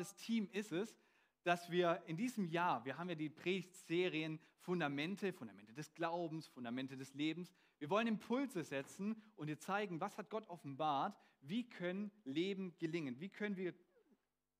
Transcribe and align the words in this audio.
geniales 0.00 0.14
Team 0.14 0.48
ist 0.52 0.72
es, 0.72 0.96
dass 1.42 1.70
wir 1.70 2.02
in 2.06 2.16
diesem 2.16 2.46
Jahr, 2.46 2.84
wir 2.84 2.96
haben 2.96 3.08
ja 3.08 3.14
die 3.14 3.28
Predigtserien 3.28 4.38
Fundamente, 4.60 5.32
Fundamente 5.32 5.72
des 5.72 5.92
Glaubens, 5.94 6.46
Fundamente 6.48 6.96
des 6.96 7.14
Lebens. 7.14 7.52
Wir 7.78 7.90
wollen 7.90 8.06
Impulse 8.06 8.62
setzen 8.62 9.20
und 9.36 9.48
dir 9.48 9.58
zeigen, 9.58 10.00
was 10.00 10.16
hat 10.18 10.30
Gott 10.30 10.48
offenbart, 10.48 11.18
wie 11.40 11.68
können 11.68 12.10
Leben 12.24 12.76
gelingen, 12.78 13.20
wie 13.20 13.28
können 13.28 13.56
wir 13.56 13.74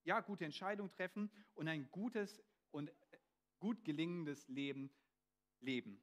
ja, 0.05 0.21
gute 0.21 0.45
Entscheidungen 0.45 0.91
treffen 0.91 1.31
und 1.55 1.69
ein 1.69 1.91
gutes 1.91 2.43
und 2.71 2.91
gut 3.59 3.85
gelingendes 3.85 4.49
Leben 4.49 4.91
leben. 5.61 6.01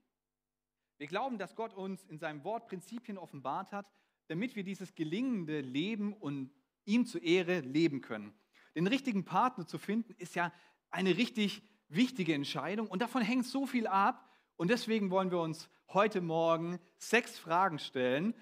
Wir 0.98 1.08
glauben, 1.08 1.38
dass 1.38 1.56
Gott 1.56 1.74
uns 1.74 2.06
in 2.06 2.20
seinem 2.20 2.44
Wort 2.44 2.68
Prinzipien 2.68 3.18
offenbart 3.18 3.72
hat, 3.72 3.92
damit 4.28 4.56
wir 4.56 4.64
dieses 4.64 4.94
gelingende 4.94 5.62
Leben 5.62 6.14
und 6.14 6.52
ihm 6.86 7.06
zur 7.06 7.22
Ehre 7.24 7.60
leben 7.62 8.02
können. 8.02 8.34
Den 8.86 8.94
richtigen 8.94 9.26
Partner 9.26 9.66
zu 9.66 9.78
finden, 9.78 10.14
ist 10.18 10.36
ja 10.36 10.52
eine 10.90 11.18
richtig 11.18 11.64
wichtige 11.90 12.34
Entscheidung 12.34 12.88
und 12.88 13.02
davon 13.02 13.22
hängt 13.22 13.46
so 13.46 13.66
viel 13.66 13.88
ab. 13.88 14.30
Und 14.56 14.70
deswegen 14.70 15.10
wollen 15.10 15.32
wir 15.32 15.40
uns 15.40 15.70
heute 15.90 16.22
Morgen 16.22 16.80
sechs 16.98 17.38
Fragen 17.38 17.80
stellen. 17.80 18.34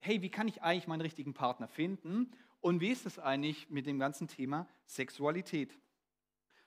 Hey, 0.00 0.22
wie 0.22 0.30
kann 0.30 0.48
ich 0.48 0.62
eigentlich 0.62 0.86
meinen 0.86 1.00
richtigen 1.00 1.34
Partner 1.34 1.68
finden? 1.68 2.30
Und 2.60 2.80
wie 2.80 2.90
ist 2.90 3.06
es 3.06 3.18
eigentlich 3.18 3.70
mit 3.70 3.86
dem 3.86 3.98
ganzen 3.98 4.28
Thema 4.28 4.68
Sexualität? 4.86 5.76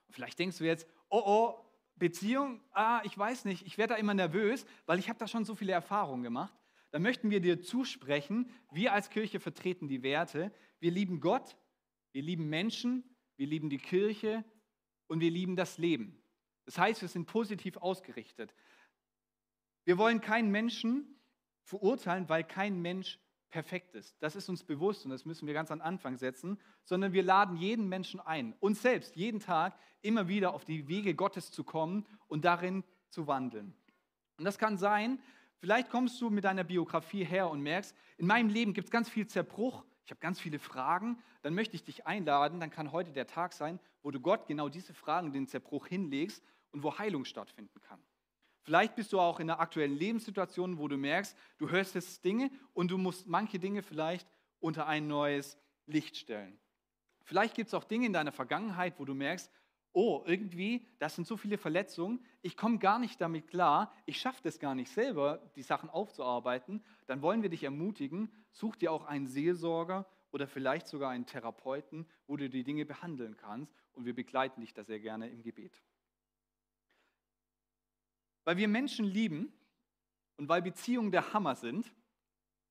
vielleicht 0.09 0.39
denkst 0.39 0.59
du 0.59 0.63
jetzt, 0.63 0.87
oh 1.09 1.21
oh, 1.25 1.65
Beziehung, 1.95 2.61
ah, 2.71 3.01
ich 3.03 3.17
weiß 3.17 3.45
nicht, 3.45 3.65
ich 3.65 3.77
werde 3.77 3.93
da 3.93 3.99
immer 3.99 4.13
nervös, 4.13 4.65
weil 4.85 4.99
ich 4.99 5.09
habe 5.09 5.19
da 5.19 5.27
schon 5.27 5.45
so 5.45 5.55
viele 5.55 5.73
Erfahrungen 5.73 6.23
gemacht. 6.23 6.53
Dann 6.91 7.01
möchten 7.01 7.29
wir 7.29 7.41
dir 7.41 7.61
zusprechen, 7.61 8.49
wir 8.71 8.93
als 8.93 9.09
Kirche 9.09 9.39
vertreten 9.39 9.87
die 9.87 10.03
Werte. 10.03 10.53
Wir 10.79 10.91
lieben 10.91 11.19
Gott, 11.19 11.57
wir 12.11 12.21
lieben 12.21 12.47
Menschen, 12.49 13.03
wir 13.37 13.47
lieben 13.47 13.69
die 13.69 13.77
Kirche 13.77 14.43
und 15.07 15.19
wir 15.19 15.31
lieben 15.31 15.55
das 15.55 15.77
Leben. 15.77 16.21
Das 16.65 16.77
heißt, 16.77 17.01
wir 17.01 17.09
sind 17.09 17.25
positiv 17.25 17.77
ausgerichtet. 17.77 18.53
Wir 19.83 19.97
wollen 19.97 20.21
keinen 20.21 20.51
Menschen 20.51 21.19
verurteilen, 21.63 22.27
weil 22.27 22.43
kein 22.43 22.81
Mensch 22.81 23.19
perfekt 23.55 23.95
ist. 23.95 24.21
Das 24.21 24.35
ist 24.35 24.49
uns 24.49 24.63
bewusst 24.63 25.05
und 25.05 25.11
das 25.11 25.25
müssen 25.25 25.47
wir 25.47 25.53
ganz 25.53 25.71
am 25.71 25.81
Anfang 25.81 26.17
setzen, 26.17 26.59
sondern 26.83 27.13
wir 27.13 27.23
laden 27.23 27.55
jeden 27.55 27.87
Menschen 27.87 28.19
ein, 28.19 28.53
uns 28.59 28.81
selbst 28.81 29.15
jeden 29.15 29.39
Tag 29.39 29.77
immer 30.01 30.27
wieder 30.27 30.53
auf 30.53 30.65
die 30.65 30.87
Wege 30.87 31.15
Gottes 31.15 31.51
zu 31.51 31.63
kommen 31.63 32.05
und 32.27 32.43
darin 32.43 32.83
zu 33.09 33.27
wandeln. 33.27 33.73
Und 34.37 34.45
das 34.45 34.57
kann 34.57 34.77
sein, 34.77 35.19
vielleicht 35.59 35.89
kommst 35.89 36.19
du 36.19 36.29
mit 36.29 36.43
deiner 36.43 36.63
Biografie 36.63 37.23
her 37.23 37.49
und 37.49 37.61
merkst, 37.61 37.95
in 38.17 38.27
meinem 38.27 38.49
Leben 38.49 38.73
gibt 38.73 38.87
es 38.87 38.91
ganz 38.91 39.07
viel 39.07 39.27
Zerbruch, 39.27 39.85
ich 40.05 40.11
habe 40.11 40.19
ganz 40.19 40.39
viele 40.39 40.59
Fragen, 40.59 41.17
dann 41.41 41.55
möchte 41.55 41.75
ich 41.75 41.83
dich 41.83 42.05
einladen, 42.05 42.59
dann 42.59 42.69
kann 42.69 42.91
heute 42.91 43.11
der 43.11 43.25
Tag 43.25 43.53
sein, 43.53 43.79
wo 44.03 44.11
du 44.11 44.19
Gott 44.19 44.47
genau 44.47 44.69
diese 44.69 44.93
Fragen, 44.93 45.33
den 45.33 45.47
Zerbruch 45.47 45.87
hinlegst 45.87 46.43
und 46.71 46.83
wo 46.83 46.97
Heilung 46.97 47.25
stattfinden 47.25 47.81
kann. 47.81 47.99
Vielleicht 48.61 48.95
bist 48.95 49.13
du 49.13 49.19
auch 49.19 49.39
in 49.39 49.49
einer 49.49 49.59
aktuellen 49.59 49.95
Lebenssituation, 49.95 50.77
wo 50.77 50.87
du 50.87 50.97
merkst, 50.97 51.35
du 51.57 51.69
hörst 51.69 51.95
jetzt 51.95 52.23
Dinge 52.23 52.51
und 52.73 52.91
du 52.91 52.99
musst 52.99 53.27
manche 53.27 53.57
Dinge 53.57 53.81
vielleicht 53.81 54.27
unter 54.59 54.85
ein 54.85 55.07
neues 55.07 55.57
Licht 55.87 56.17
stellen. 56.17 56.59
Vielleicht 57.23 57.55
gibt 57.55 57.67
es 57.67 57.73
auch 57.73 57.83
Dinge 57.83 58.05
in 58.05 58.13
deiner 58.13 58.31
Vergangenheit, 58.31 58.99
wo 58.99 59.05
du 59.05 59.15
merkst, 59.15 59.51
oh, 59.91 60.21
irgendwie, 60.25 60.85
das 60.99 61.15
sind 61.15 61.25
so 61.25 61.37
viele 61.37 61.57
Verletzungen, 61.57 62.23
ich 62.41 62.57
komme 62.57 62.77
gar 62.77 62.99
nicht 62.99 63.19
damit 63.21 63.47
klar, 63.47 63.91
ich 64.05 64.19
schaffe 64.19 64.41
das 64.43 64.59
gar 64.59 64.75
nicht 64.75 64.91
selber, 64.91 65.41
die 65.55 65.63
Sachen 65.63 65.89
aufzuarbeiten. 65.89 66.83
Dann 67.07 67.21
wollen 67.21 67.41
wir 67.41 67.49
dich 67.49 67.63
ermutigen, 67.63 68.31
such 68.55 68.77
dir 68.77 68.91
auch 68.91 69.05
einen 69.05 69.27
Seelsorger 69.27 70.09
oder 70.31 70.47
vielleicht 70.47 70.87
sogar 70.87 71.11
einen 71.11 71.25
Therapeuten, 71.25 72.07
wo 72.25 72.37
du 72.37 72.49
die 72.49 72.63
Dinge 72.63 72.85
behandeln 72.85 73.35
kannst 73.35 73.73
und 73.93 74.05
wir 74.05 74.15
begleiten 74.15 74.61
dich 74.61 74.73
da 74.73 74.83
sehr 74.83 74.99
gerne 74.99 75.29
im 75.29 75.43
Gebet. 75.43 75.83
Weil 78.45 78.57
wir 78.57 78.67
Menschen 78.67 79.05
lieben 79.05 79.51
und 80.37 80.47
weil 80.47 80.61
Beziehungen 80.61 81.11
der 81.11 81.33
Hammer 81.33 81.55
sind, 81.55 81.93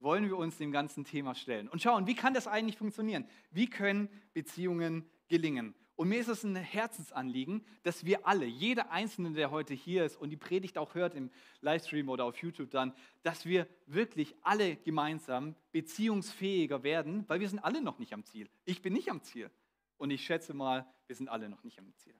wollen 0.01 0.25
wir 0.25 0.37
uns 0.37 0.59
dem 0.59 0.73
ganzen 0.73 1.05
Thema 1.05 1.35
stellen 1.35 1.69
und 1.69 1.83
schauen, 1.83 2.07
wie 2.07 2.15
kann 2.15 2.35
das 2.35 2.47
eigentlich 2.47 2.79
funktionieren? 2.79 3.29
Wie 3.51 3.69
können 3.69 4.09
Beziehungen 4.33 5.09
gelingen? 5.29 5.75
Und 5.97 6.09
mir 6.09 6.19
ist 6.19 6.29
es 6.29 6.43
ein 6.43 6.57
Herzensanliegen, 6.57 7.65
dass 7.85 8.05
wir 8.05 8.27
alle, 8.27 8.47
jeder 8.47 8.91
Einzelne, 8.91 9.33
der 9.33 9.53
heute 9.53 9.75
hier 9.75 10.05
ist 10.05 10.17
und 10.17 10.31
die 10.31 10.37
Predigt 10.37 10.77
auch 10.77 10.95
hört 10.95 11.15
im 11.15 11.31
Livestream 11.61 12.09
oder 12.09 12.25
auf 12.25 12.37
YouTube 12.39 12.71
dann, 12.71 12.93
dass 13.23 13.45
wir 13.45 13.69
wirklich 13.87 14.35
alle 14.43 14.77
gemeinsam 14.77 15.55
beziehungsfähiger 15.71 16.83
werden, 16.83 17.25
weil 17.29 17.39
wir 17.39 17.49
sind 17.49 17.61
alle 17.61 17.81
noch 17.81 18.01
nicht 18.01 18.13
am 18.13 18.25
Ziel. 18.25 18.49
Ich 18.65 18.83
bin 18.83 18.93
nicht 18.93 19.09
am 19.09 19.23
Ziel. 19.23 19.51
Und 19.97 20.11
ich 20.11 20.25
schätze 20.25 20.53
mal, 20.53 20.85
wir 21.07 21.15
sind 21.15 21.29
alle 21.29 21.49
noch 21.49 21.63
nicht 21.63 21.79
am 21.79 21.95
Ziel. 21.95 22.15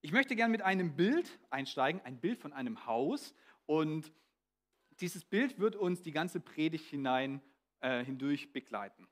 Ich 0.00 0.12
möchte 0.12 0.36
gerne 0.36 0.52
mit 0.52 0.62
einem 0.62 0.94
Bild 0.94 1.40
einsteigen, 1.50 2.00
ein 2.04 2.20
Bild 2.20 2.38
von 2.38 2.52
einem 2.52 2.86
Haus. 2.86 3.34
Und 3.66 4.12
dieses 5.00 5.24
Bild 5.24 5.58
wird 5.58 5.74
uns 5.74 6.02
die 6.02 6.12
ganze 6.12 6.38
Predigt 6.38 6.86
hinein, 6.86 7.40
äh, 7.80 8.04
hindurch 8.04 8.52
begleiten. 8.52 9.08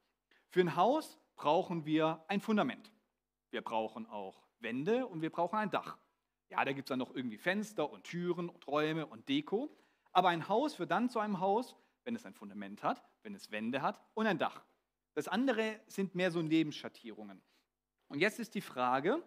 Für 0.49 0.61
ein 0.61 0.77
Haus 0.77 1.19
brauchen 1.35 1.87
wir 1.87 2.25
ein 2.29 2.41
Fundament. 2.41 2.93
Wir 3.53 3.61
brauchen 3.61 4.07
auch 4.07 4.43
Wände 4.61 5.07
und 5.07 5.21
wir 5.21 5.31
brauchen 5.31 5.57
ein 5.57 5.71
Dach. 5.71 5.99
Ja, 6.49 6.65
da 6.65 6.73
gibt 6.73 6.87
es 6.87 6.89
dann 6.89 6.99
noch 6.99 7.15
irgendwie 7.15 7.37
Fenster 7.39 7.91
und 7.91 8.05
Türen 8.05 8.49
und 8.49 8.67
Räume 8.67 9.07
und 9.07 9.29
Deko. 9.29 9.71
Aber 10.13 10.31
ein 10.31 10.49
Haus 10.49 10.79
wird 10.79 10.91
dann 10.91 11.11
zu 11.11 11.19
einem 11.21 11.39
Haus, 11.39 11.77
wenn 12.05 12.17
es 12.17 12.25
ein 12.25 12.35
Fundament 12.35 12.83
hat, 12.83 13.03
wenn 13.23 13.35
es 13.35 13.51
Wände 13.51 13.83
hat 13.83 14.01
und 14.15 14.27
ein 14.27 14.39
Dach. 14.39 14.65
Das 15.15 15.29
andere 15.29 15.81
sind 15.87 16.15
mehr 16.15 16.31
so 16.31 16.41
Nebenschattierungen. 16.41 17.43
Und 18.09 18.21
jetzt 18.21 18.39
ist 18.41 18.55
die 18.55 18.63
Frage, 18.63 19.23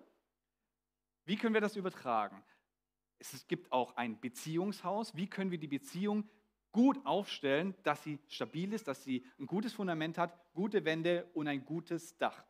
wie 1.26 1.36
können 1.36 1.54
wir 1.54 1.62
das 1.62 1.76
übertragen? 1.76 2.44
Es 3.20 3.48
gibt 3.48 3.72
auch 3.72 3.96
ein 3.96 4.20
Beziehungshaus. 4.20 5.16
Wie 5.16 5.28
können 5.28 5.52
wir 5.52 5.60
die 5.60 5.68
Beziehung 5.68 6.28
gut 6.72 7.04
aufstellen, 7.06 7.76
dass 7.84 8.04
sie 8.04 8.20
stabil 8.28 8.74
ist, 8.74 8.88
dass 8.88 9.04
sie 9.04 9.26
ein 9.40 9.46
gutes 9.46 9.74
Fundament 9.74 10.18
hat, 10.18 10.38
gute 10.54 10.84
Wände 10.84 11.30
und 11.34 11.48
ein 11.48 11.64
gutes 11.64 12.18
Dach? 12.18 12.44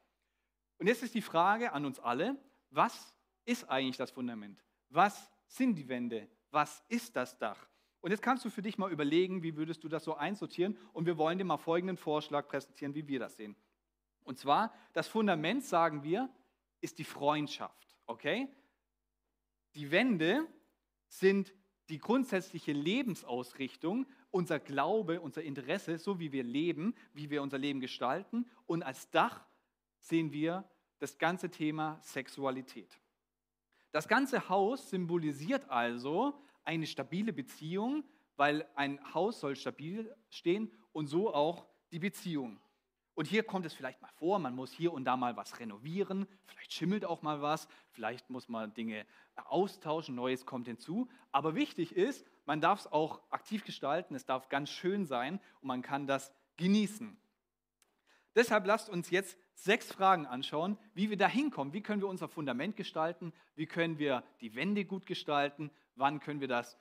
Und 0.78 0.88
jetzt 0.88 1.04
ist 1.04 1.16
die 1.16 1.22
Frage 1.22 1.74
an 1.74 1.86
uns 1.86 2.00
alle, 2.00 2.38
was 2.70 3.16
ist 3.46 3.70
eigentlich 3.70 3.98
das 3.98 4.12
Fundament? 4.12 4.64
Was 4.90 5.32
sind 5.48 5.76
die 5.76 5.88
Wände? 5.88 6.28
Was 6.52 6.84
ist 6.88 7.16
das 7.16 7.38
Dach? 7.38 7.68
Und 8.02 8.12
jetzt 8.12 8.22
kannst 8.22 8.46
du 8.46 8.50
für 8.50 8.62
dich 8.62 8.78
mal 8.78 8.92
überlegen, 8.92 9.42
wie 9.42 9.56
würdest 9.56 9.84
du 9.84 9.90
das 9.90 10.04
so 10.04 10.16
einsortieren? 10.16 10.78
Und 10.94 11.06
wir 11.06 11.18
wollen 11.18 11.38
dir 11.38 11.44
mal 11.44 11.58
folgenden 11.58 11.98
Vorschlag 11.98 12.48
präsentieren, 12.48 12.94
wie 12.94 13.08
wir 13.08 13.20
das 13.20 13.36
sehen. 13.36 13.56
Und 14.24 14.38
zwar, 14.38 14.74
das 14.94 15.08
Fundament, 15.08 15.64
sagen 15.64 16.04
wir, 16.04 16.30
ist 16.82 17.00
die 17.00 17.04
Freundschaft. 17.04 17.98
Okay? 18.06 18.48
Die 19.76 19.92
Wände 19.92 20.48
sind 21.08 21.54
die 21.90 22.00
grundsätzliche 22.00 22.74
Lebensausrichtung, 22.74 24.06
unser 24.32 24.60
Glaube, 24.60 25.22
unser 25.22 25.44
Interesse, 25.44 25.98
so 25.98 26.20
wie 26.20 26.32
wir 26.32 26.44
leben, 26.44 26.96
wie 27.14 27.30
wir 27.30 27.42
unser 27.42 27.58
Leben 27.58 27.80
gestalten. 27.80 28.50
Und 28.66 28.84
als 28.84 29.10
Dach 29.10 29.46
sehen 30.06 30.32
wir 30.32 30.64
das 31.00 31.18
ganze 31.18 31.50
Thema 31.50 32.00
Sexualität. 32.02 33.00
Das 33.92 34.08
ganze 34.08 34.50
Haus 34.50 34.90
symbolisiert 34.90 35.70
also 35.70 36.40
eine 36.64 36.86
stabile 36.86 37.34
Beziehung, 37.34 38.04
weil 38.36 38.68
ein 38.76 39.00
Haus 39.14 39.40
soll 39.40 39.56
stabil 39.56 40.14
stehen 40.30 40.72
und 40.92 41.08
so 41.08 41.34
auch 41.34 41.66
die 41.92 42.00
Beziehung. 42.00 42.60
Und 43.16 43.28
hier 43.28 43.44
kommt 43.44 43.66
es 43.66 43.74
vielleicht 43.74 44.02
mal 44.02 44.12
vor, 44.18 44.40
man 44.40 44.54
muss 44.54 44.74
hier 44.74 44.92
und 44.92 45.06
da 45.06 45.16
mal 45.16 45.38
was 45.38 45.60
renovieren, 45.60 46.28
vielleicht 46.46 46.74
schimmelt 46.74 47.06
auch 47.06 47.22
mal 47.22 47.42
was, 47.42 47.68
vielleicht 47.92 48.30
muss 48.30 48.50
man 48.50 48.74
Dinge 48.74 49.06
austauschen, 49.36 50.16
Neues 50.16 50.46
kommt 50.46 50.68
hinzu. 50.68 51.08
Aber 51.32 51.56
wichtig 51.56 51.96
ist, 51.96 52.28
man 52.46 52.60
darf 52.60 52.82
es 52.82 52.92
auch 52.92 53.22
aktiv 53.32 53.64
gestalten, 53.64 54.16
es 54.16 54.26
darf 54.26 54.50
ganz 54.50 54.70
schön 54.70 55.06
sein 55.06 55.40
und 55.62 55.68
man 55.68 55.82
kann 55.82 56.06
das 56.06 56.34
genießen. 56.58 57.18
Deshalb 58.36 58.66
lasst 58.68 58.90
uns 58.90 59.10
jetzt 59.10 59.38
sechs 59.56 59.92
Fragen 59.92 60.26
anschauen, 60.26 60.78
wie 60.94 61.10
wir 61.10 61.18
da 61.18 61.28
hinkommen. 61.28 61.74
Wie 61.74 61.82
können 61.82 62.02
wir 62.02 62.08
unser 62.08 62.28
Fundament 62.28 62.76
gestalten? 62.76 63.34
Wie 63.56 63.66
können 63.66 63.98
wir 63.98 64.24
die 64.42 64.56
Wände 64.56 64.86
gut 64.86 65.06
gestalten? 65.06 65.72
Wann 65.96 66.20
können 66.20 66.42
wir 66.42 66.48
das 66.48 66.78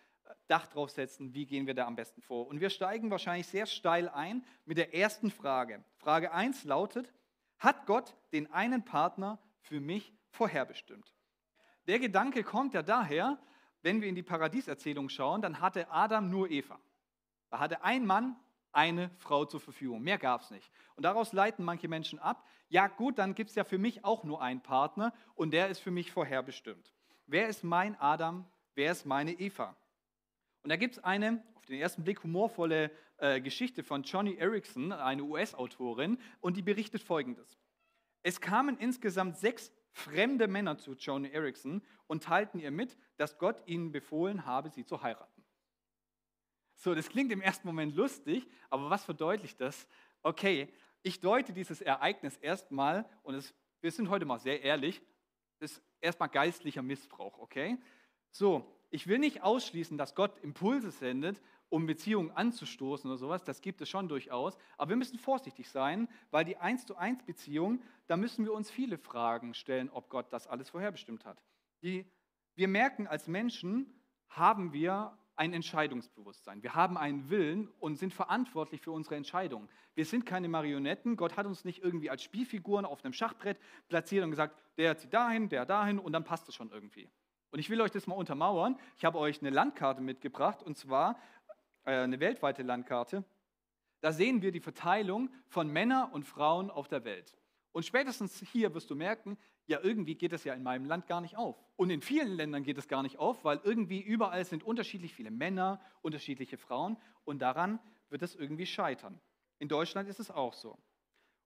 Dach 0.48 0.66
draufsetzen, 0.66 1.34
wie 1.34 1.46
gehen 1.46 1.66
wir 1.66 1.74
da 1.74 1.86
am 1.86 1.96
besten 1.96 2.20
vor? 2.20 2.46
Und 2.46 2.60
wir 2.60 2.70
steigen 2.70 3.10
wahrscheinlich 3.10 3.46
sehr 3.46 3.66
steil 3.66 4.08
ein 4.08 4.44
mit 4.64 4.76
der 4.76 4.94
ersten 4.94 5.30
Frage. 5.30 5.82
Frage 5.96 6.32
1 6.32 6.64
lautet, 6.64 7.12
hat 7.58 7.86
Gott 7.86 8.14
den 8.32 8.50
einen 8.52 8.84
Partner 8.84 9.38
für 9.60 9.80
mich 9.80 10.12
vorherbestimmt? 10.30 11.14
Der 11.86 11.98
Gedanke 11.98 12.42
kommt 12.42 12.74
ja 12.74 12.82
daher, 12.82 13.38
wenn 13.82 14.00
wir 14.00 14.08
in 14.08 14.14
die 14.14 14.22
Paradieserzählung 14.22 15.08
schauen, 15.08 15.42
dann 15.42 15.60
hatte 15.60 15.90
Adam 15.90 16.30
nur 16.30 16.50
Eva. 16.50 16.80
Da 17.50 17.58
hatte 17.58 17.84
ein 17.84 18.06
Mann 18.06 18.36
eine 18.74 19.10
Frau 19.18 19.44
zur 19.44 19.60
Verfügung. 19.60 20.02
Mehr 20.02 20.18
gab 20.18 20.42
es 20.42 20.50
nicht. 20.50 20.70
Und 20.96 21.04
daraus 21.04 21.32
leiten 21.32 21.64
manche 21.64 21.88
Menschen 21.88 22.18
ab, 22.18 22.46
ja 22.68 22.88
gut, 22.88 23.18
dann 23.18 23.34
gibt 23.34 23.50
es 23.50 23.56
ja 23.56 23.64
für 23.64 23.78
mich 23.78 24.04
auch 24.04 24.24
nur 24.24 24.42
einen 24.42 24.60
Partner 24.60 25.12
und 25.34 25.52
der 25.52 25.68
ist 25.68 25.80
für 25.80 25.90
mich 25.90 26.12
vorherbestimmt. 26.12 26.92
Wer 27.26 27.48
ist 27.48 27.64
mein 27.64 27.98
Adam? 28.00 28.46
Wer 28.74 28.92
ist 28.92 29.06
meine 29.06 29.32
Eva? 29.32 29.76
Und 30.62 30.70
da 30.70 30.76
gibt 30.76 30.96
es 30.96 31.04
eine, 31.04 31.42
auf 31.54 31.66
den 31.66 31.78
ersten 31.78 32.04
Blick 32.04 32.22
humorvolle 32.22 32.90
äh, 33.18 33.40
Geschichte 33.40 33.82
von 33.82 34.02
Johnny 34.02 34.34
Erickson, 34.36 34.92
eine 34.92 35.22
US-Autorin, 35.22 36.18
und 36.40 36.56
die 36.56 36.62
berichtet 36.62 37.02
folgendes. 37.02 37.58
Es 38.22 38.40
kamen 38.40 38.78
insgesamt 38.78 39.36
sechs 39.36 39.70
fremde 39.92 40.48
Männer 40.48 40.78
zu 40.78 40.94
Joan 40.94 41.24
Erickson 41.24 41.82
und 42.06 42.24
teilten 42.24 42.58
ihr 42.58 42.70
mit, 42.70 42.96
dass 43.16 43.38
Gott 43.38 43.62
ihnen 43.66 43.92
befohlen 43.92 44.44
habe, 44.44 44.70
sie 44.70 44.84
zu 44.84 45.02
heiraten. 45.02 45.33
So, 46.76 46.94
das 46.94 47.08
klingt 47.08 47.32
im 47.32 47.40
ersten 47.40 47.66
Moment 47.66 47.94
lustig, 47.94 48.46
aber 48.70 48.90
was 48.90 49.04
verdeutlicht 49.04 49.60
das? 49.60 49.86
Okay, 50.22 50.68
ich 51.02 51.20
deute 51.20 51.52
dieses 51.52 51.80
Ereignis 51.80 52.36
erstmal, 52.38 53.08
und 53.22 53.34
es, 53.34 53.54
wir 53.80 53.90
sind 53.90 54.08
heute 54.08 54.24
mal 54.24 54.38
sehr 54.38 54.62
ehrlich, 54.62 55.02
das 55.60 55.72
ist 55.72 55.82
erstmal 56.00 56.28
geistlicher 56.28 56.82
Missbrauch, 56.82 57.38
okay? 57.38 57.78
So, 58.30 58.66
ich 58.90 59.06
will 59.06 59.18
nicht 59.18 59.42
ausschließen, 59.42 59.98
dass 59.98 60.14
Gott 60.14 60.38
Impulse 60.42 60.90
sendet, 60.90 61.40
um 61.68 61.86
Beziehungen 61.86 62.30
anzustoßen 62.30 63.10
oder 63.10 63.18
sowas, 63.18 63.42
das 63.44 63.60
gibt 63.60 63.80
es 63.80 63.88
schon 63.88 64.08
durchaus, 64.08 64.56
aber 64.76 64.90
wir 64.90 64.96
müssen 64.96 65.18
vorsichtig 65.18 65.68
sein, 65.68 66.08
weil 66.30 66.44
die 66.44 66.56
1 66.56 66.86
zu 66.86 66.96
1 66.96 67.24
Beziehung, 67.24 67.82
da 68.06 68.16
müssen 68.16 68.44
wir 68.44 68.52
uns 68.52 68.70
viele 68.70 68.98
Fragen 68.98 69.54
stellen, 69.54 69.90
ob 69.90 70.08
Gott 70.08 70.32
das 70.32 70.46
alles 70.46 70.70
vorherbestimmt 70.70 71.24
hat. 71.24 71.42
Die, 71.82 72.06
wir 72.54 72.68
merken, 72.68 73.06
als 73.06 73.26
Menschen 73.26 73.92
haben 74.28 74.72
wir 74.72 75.18
ein 75.36 75.52
Entscheidungsbewusstsein. 75.52 76.62
Wir 76.62 76.75
haben 76.75 76.96
einen 76.96 77.28
Willen 77.31 77.69
und 77.81 77.96
sind 77.96 78.14
verantwortlich 78.14 78.81
für 78.81 78.92
unsere 78.92 79.16
Entscheidungen. 79.16 79.69
Wir 79.94 80.04
sind 80.04 80.26
keine 80.26 80.48
Marionetten. 80.48 81.16
Gott 81.16 81.36
hat 81.36 81.46
uns 81.46 81.64
nicht 81.64 81.82
irgendwie 81.82 82.10
als 82.10 82.22
Spielfiguren 82.22 82.84
auf 82.84 83.04
einem 83.04 83.12
Schachbrett 83.12 83.58
platziert 83.88 84.25
und 84.25 84.31
gesagt, 84.31 84.56
der 84.76 84.96
zieht 84.96 85.12
dahin, 85.12 85.48
der 85.48 85.66
dahin 85.66 85.98
und 85.98 86.12
dann 86.12 86.25
passt 86.25 86.48
es 86.48 86.54
schon 86.54 86.70
irgendwie. 86.70 87.10
Und 87.50 87.58
ich 87.58 87.70
will 87.70 87.81
euch 87.81 87.90
das 87.90 88.06
mal 88.06 88.14
untermauern. 88.14 88.76
Ich 88.96 89.04
habe 89.04 89.19
euch 89.19 89.40
eine 89.40 89.50
Landkarte 89.50 90.00
mitgebracht 90.00 90.62
und 90.62 90.76
zwar 90.76 91.19
äh, 91.84 91.92
eine 91.92 92.20
weltweite 92.20 92.62
Landkarte. 92.62 93.25
Da 94.00 94.12
sehen 94.12 94.42
wir 94.42 94.52
die 94.52 94.60
Verteilung 94.60 95.31
von 95.48 95.69
Männern 95.69 96.10
und 96.10 96.25
Frauen 96.25 96.70
auf 96.70 96.88
der 96.88 97.04
Welt. 97.04 97.36
Und 97.74 97.84
spätestens 97.84 98.40
hier 98.52 98.72
wirst 98.72 98.88
du 98.88 98.94
merken, 98.94 99.36
ja, 99.66 99.80
irgendwie 99.82 100.14
geht 100.14 100.32
es 100.32 100.44
ja 100.44 100.54
in 100.54 100.62
meinem 100.62 100.84
Land 100.84 101.08
gar 101.08 101.20
nicht 101.20 101.36
auf. 101.36 101.60
Und 101.74 101.90
in 101.90 102.02
vielen 102.02 102.36
Ländern 102.36 102.62
geht 102.62 102.78
es 102.78 102.86
gar 102.86 103.02
nicht 103.02 103.18
auf, 103.18 103.44
weil 103.44 103.60
irgendwie 103.64 104.00
überall 104.00 104.44
sind 104.44 104.62
unterschiedlich 104.62 105.12
viele 105.12 105.32
Männer, 105.32 105.80
unterschiedliche 106.00 106.56
Frauen 106.56 106.96
und 107.24 107.42
daran 107.42 107.80
wird 108.10 108.22
es 108.22 108.36
irgendwie 108.36 108.64
scheitern. 108.64 109.20
In 109.58 109.66
Deutschland 109.66 110.08
ist 110.08 110.20
es 110.20 110.30
auch 110.30 110.52
so. 110.52 110.78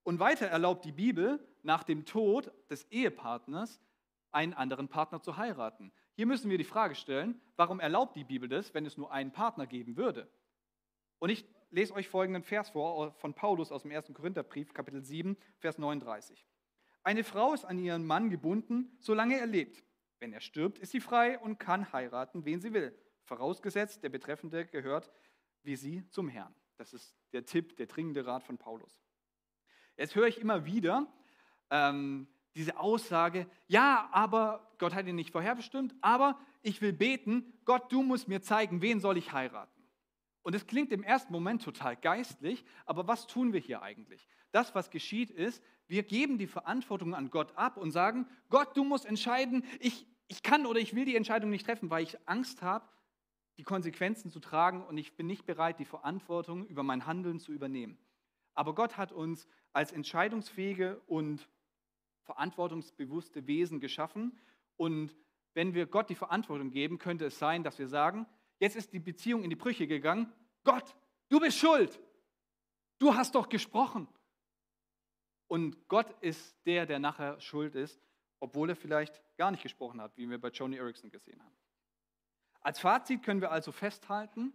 Und 0.03 0.19
weiter 0.19 0.47
erlaubt 0.47 0.85
die 0.85 0.93
Bibel 0.93 1.43
nach 1.63 1.83
dem 1.83 2.05
Tod 2.05 2.53
des 2.69 2.85
Ehepartners 2.91 3.81
einen 4.31 4.53
anderen 4.53 4.89
Partner 4.89 5.23
zu 5.23 5.39
heiraten. 5.39 5.93
Hier 6.13 6.27
müssen 6.27 6.51
wir 6.51 6.59
die 6.59 6.65
Frage 6.65 6.95
stellen, 6.95 7.41
warum 7.57 7.81
erlaubt 7.81 8.17
die 8.17 8.25
Bibel 8.25 8.51
das, 8.51 8.75
wenn 8.75 8.85
es 8.85 8.99
nur 8.99 9.11
einen 9.11 9.33
Partner 9.33 9.67
geben 9.67 9.97
würde? 9.97 10.31
Und 11.21 11.31
ich 11.31 11.47
lese 11.71 11.95
euch 11.95 12.09
folgenden 12.09 12.43
Vers 12.43 12.71
vor 12.71 13.13
von 13.13 13.35
Paulus 13.35 13.73
aus 13.73 13.83
dem 13.83 13.93
1. 13.93 14.13
Korintherbrief, 14.13 14.73
Kapitel 14.73 15.03
7, 15.03 15.37
Vers 15.59 15.79
39. 15.79 16.47
Eine 17.03 17.25
Frau 17.25 17.55
ist 17.55 17.65
an 17.65 17.79
ihren 17.79 18.07
Mann 18.07 18.31
gebunden, 18.31 18.97
solange 19.01 19.39
er 19.39 19.47
lebt. 19.47 19.85
Wenn 20.21 20.33
er 20.33 20.41
stirbt, 20.41 20.79
ist 20.79 20.93
sie 20.93 21.01
frei 21.01 21.39
und 21.39 21.59
kann 21.59 21.93
heiraten, 21.93 22.45
wen 22.45 22.61
sie 22.61 22.73
will. 22.73 22.97
Vorausgesetzt, 23.25 24.03
der 24.03 24.09
Betreffende 24.09 24.67
gehört 24.67 25.11
wie 25.63 25.77
sie 25.77 26.09
zum 26.11 26.29
Herrn. 26.29 26.55
Das 26.77 26.95
ist 26.95 27.15
der 27.33 27.45
Tipp, 27.45 27.77
der 27.77 27.87
dringende 27.87 28.27
Rat 28.27 28.43
von 28.43 28.59
Paulus. 28.59 28.99
Jetzt 29.97 30.15
höre 30.15 30.27
ich 30.27 30.41
immer 30.41 30.65
wieder 30.65 31.07
ähm, 31.71 32.29
diese 32.55 32.79
Aussage, 32.79 33.47
ja, 33.67 34.09
aber 34.13 34.73
Gott 34.79 34.95
hat 34.95 35.07
ihn 35.07 35.17
nicht 35.17 35.31
vorherbestimmt, 35.31 35.95
aber 36.01 36.39
ich 36.63 36.81
will 36.81 36.93
beten, 36.93 37.53
Gott, 37.65 37.93
du 37.93 38.03
musst 38.03 38.29
mir 38.29 38.41
zeigen, 38.41 38.81
wen 38.81 39.01
soll 39.01 39.17
ich 39.17 39.33
heiraten. 39.33 39.78
Und 40.49 40.55
es 40.55 40.67
klingt 40.67 40.93
im 40.93 41.03
ersten 41.03 41.31
Moment 41.31 41.63
total 41.63 41.95
geistlich, 41.95 42.65
aber 42.87 43.07
was 43.07 43.27
tun 43.27 43.53
wir 43.53 43.61
hier 43.61 43.83
eigentlich? 43.83 44.27
Das, 44.51 44.75
was 44.75 44.89
geschieht, 44.89 45.31
ist, 45.31 45.63
wir 45.89 46.03
geben 46.03 46.39
die 46.39 46.47
Verantwortung 46.47 47.15
an 47.15 47.29
Gott 47.29 47.55
ab 47.55 47.77
und 47.77 47.91
sagen, 47.91 48.27
Gott, 48.49 48.75
du 48.75 48.83
musst 48.83 49.05
entscheiden, 49.05 49.63
ich, 49.79 50.07
ich 50.27 50.43
kann 50.43 50.65
oder 50.65 50.81
ich 50.81 50.95
will 50.95 51.05
die 51.05 51.17
Entscheidung 51.17 51.51
nicht 51.51 51.67
treffen, 51.67 51.91
weil 51.91 52.03
ich 52.03 52.17
Angst 52.27 52.63
habe, 52.63 52.89
die 53.59 53.63
Konsequenzen 53.63 54.31
zu 54.31 54.41
tragen 54.41 54.87
und 54.87 54.97
ich 54.97 55.17
bin 55.19 55.27
nicht 55.27 55.45
bereit, 55.45 55.79
die 55.81 55.85
Verantwortung 55.85 56.67
über 56.69 56.83
mein 56.83 57.05
Handeln 57.05 57.41
zu 57.41 57.53
übernehmen. 57.53 57.99
Aber 58.55 58.75
Gott 58.75 58.97
hat 58.97 59.13
uns 59.13 59.47
als 59.75 59.93
entscheidungsfähige 59.93 60.99
und 61.09 61.47
verantwortungsbewusste 62.23 63.47
Wesen 63.47 63.81
geschaffen 63.81 64.39
und 64.79 65.15
wenn 65.53 65.75
wir 65.75 65.85
Gott 65.85 66.09
die 66.09 66.15
Verantwortung 66.15 66.71
geben, 66.71 66.97
könnte 66.97 67.27
es 67.27 67.39
sein, 67.39 67.65
dass 67.65 67.79
wir 67.79 67.89
sagen, 67.89 68.25
Jetzt 68.59 68.77
ist 68.77 68.93
die 68.93 68.99
Beziehung 68.99 69.43
in 69.45 69.51
die 69.51 69.57
Brüche 69.57 69.87
gegangen. 69.87 70.33
Gott, 70.65 70.95
du 71.29 71.41
bist 71.41 71.59
schuld. 71.59 72.01
Du 72.99 73.15
hast 73.15 73.35
doch 73.35 73.49
gesprochen. 73.49 74.09
Und 75.47 75.89
Gott 75.89 76.11
ist 76.21 76.57
der, 76.67 76.85
der 76.85 76.99
nachher 76.99 77.41
schuld 77.41 77.75
ist, 77.75 78.01
obwohl 78.41 78.71
er 78.71 78.77
vielleicht 78.77 79.23
gar 79.37 79.51
nicht 79.51 79.63
gesprochen 79.63 80.01
hat, 80.01 80.17
wie 80.17 80.29
wir 80.29 80.41
bei 80.41 80.49
Joni 80.49 80.77
Erickson 80.77 81.11
gesehen 81.11 81.43
haben. 81.43 81.57
Als 82.61 82.81
Fazit 82.81 83.23
können 83.23 83.41
wir 83.41 83.51
also 83.51 83.73
festhalten, 83.73 84.53